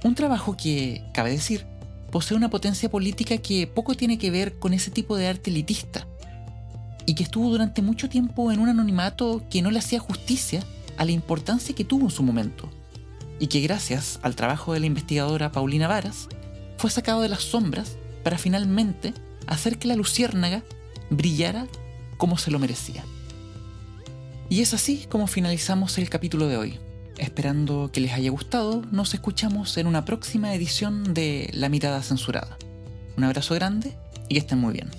Un 0.02 0.16
trabajo 0.16 0.56
que, 0.56 1.04
cabe 1.14 1.30
decir, 1.30 1.68
posee 2.14 2.36
una 2.36 2.48
potencia 2.48 2.88
política 2.88 3.38
que 3.38 3.66
poco 3.66 3.96
tiene 3.96 4.18
que 4.18 4.30
ver 4.30 4.56
con 4.60 4.72
ese 4.72 4.92
tipo 4.92 5.16
de 5.16 5.26
arte 5.26 5.50
elitista, 5.50 6.06
y 7.06 7.16
que 7.16 7.24
estuvo 7.24 7.50
durante 7.50 7.82
mucho 7.82 8.08
tiempo 8.08 8.52
en 8.52 8.60
un 8.60 8.68
anonimato 8.68 9.42
que 9.50 9.62
no 9.62 9.72
le 9.72 9.80
hacía 9.80 9.98
justicia 9.98 10.62
a 10.96 11.04
la 11.04 11.10
importancia 11.10 11.74
que 11.74 11.84
tuvo 11.84 12.04
en 12.04 12.12
su 12.12 12.22
momento, 12.22 12.70
y 13.40 13.48
que 13.48 13.60
gracias 13.62 14.20
al 14.22 14.36
trabajo 14.36 14.72
de 14.72 14.78
la 14.78 14.86
investigadora 14.86 15.50
Paulina 15.50 15.88
Varas, 15.88 16.28
fue 16.78 16.88
sacado 16.88 17.20
de 17.20 17.30
las 17.30 17.42
sombras 17.42 17.96
para 18.22 18.38
finalmente 18.38 19.12
hacer 19.48 19.76
que 19.76 19.88
la 19.88 19.96
luciérnaga 19.96 20.62
brillara 21.10 21.66
como 22.16 22.38
se 22.38 22.52
lo 22.52 22.60
merecía. 22.60 23.04
Y 24.48 24.60
es 24.60 24.72
así 24.72 25.08
como 25.10 25.26
finalizamos 25.26 25.98
el 25.98 26.08
capítulo 26.08 26.46
de 26.46 26.58
hoy. 26.58 26.83
Esperando 27.18 27.90
que 27.92 28.00
les 28.00 28.12
haya 28.12 28.30
gustado, 28.30 28.82
nos 28.90 29.14
escuchamos 29.14 29.76
en 29.76 29.86
una 29.86 30.04
próxima 30.04 30.52
edición 30.54 31.14
de 31.14 31.48
La 31.52 31.68
Mirada 31.68 32.02
Censurada. 32.02 32.58
Un 33.16 33.24
abrazo 33.24 33.54
grande 33.54 33.94
y 34.28 34.34
que 34.34 34.40
estén 34.40 34.58
muy 34.58 34.72
bien. 34.72 34.90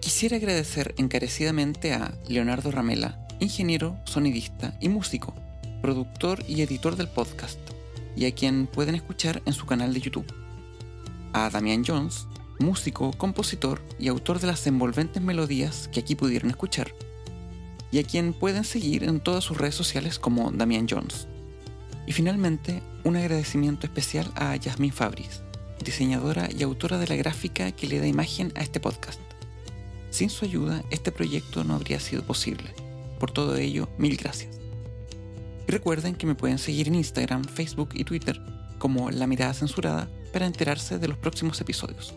Quisiera 0.00 0.36
agradecer 0.36 0.94
encarecidamente 0.98 1.94
a 1.94 2.12
Leonardo 2.28 2.70
Ramela, 2.70 3.26
ingeniero, 3.38 3.96
sonidista 4.04 4.76
y 4.78 4.90
músico, 4.90 5.34
productor 5.80 6.44
y 6.46 6.60
editor 6.60 6.96
del 6.96 7.08
podcast, 7.08 7.58
y 8.14 8.26
a 8.26 8.34
quien 8.34 8.66
pueden 8.66 8.94
escuchar 8.94 9.40
en 9.46 9.54
su 9.54 9.64
canal 9.64 9.94
de 9.94 10.00
YouTube. 10.00 10.30
A 11.32 11.48
Damian 11.48 11.84
Jones, 11.86 12.26
músico, 12.60 13.12
compositor 13.12 13.80
y 13.98 14.08
autor 14.08 14.38
de 14.38 14.46
las 14.46 14.66
envolventes 14.66 15.22
melodías 15.22 15.88
que 15.92 16.00
aquí 16.00 16.14
pudieron 16.14 16.50
escuchar, 16.50 16.94
y 17.90 17.98
a 17.98 18.04
quien 18.04 18.32
pueden 18.32 18.64
seguir 18.64 19.04
en 19.04 19.20
todas 19.20 19.42
sus 19.44 19.58
redes 19.58 19.74
sociales 19.74 20.18
como 20.18 20.50
Damian 20.52 20.86
Jones. 20.88 21.26
Y 22.06 22.12
finalmente, 22.12 22.82
un 23.04 23.16
agradecimiento 23.16 23.86
especial 23.86 24.30
a 24.34 24.54
Yasmin 24.56 24.92
Fabris, 24.92 25.42
diseñadora 25.84 26.48
y 26.50 26.62
autora 26.62 26.98
de 26.98 27.06
la 27.06 27.16
gráfica 27.16 27.72
que 27.72 27.86
le 27.86 27.98
da 27.98 28.06
imagen 28.06 28.52
a 28.56 28.62
este 28.62 28.80
podcast. 28.80 29.20
Sin 30.10 30.30
su 30.30 30.44
ayuda, 30.44 30.82
este 30.90 31.12
proyecto 31.12 31.64
no 31.64 31.74
habría 31.74 32.00
sido 32.00 32.22
posible. 32.22 32.74
Por 33.18 33.30
todo 33.30 33.56
ello, 33.56 33.88
mil 33.96 34.16
gracias. 34.16 34.58
Y 35.68 35.72
recuerden 35.72 36.14
que 36.14 36.26
me 36.26 36.34
pueden 36.34 36.58
seguir 36.58 36.88
en 36.88 36.96
Instagram, 36.96 37.44
Facebook 37.44 37.90
y 37.94 38.04
Twitter 38.04 38.40
como 38.78 39.10
La 39.10 39.26
Mirada 39.26 39.54
Censurada 39.54 40.08
para 40.32 40.46
enterarse 40.46 40.98
de 40.98 41.06
los 41.06 41.18
próximos 41.18 41.60
episodios. 41.60 42.14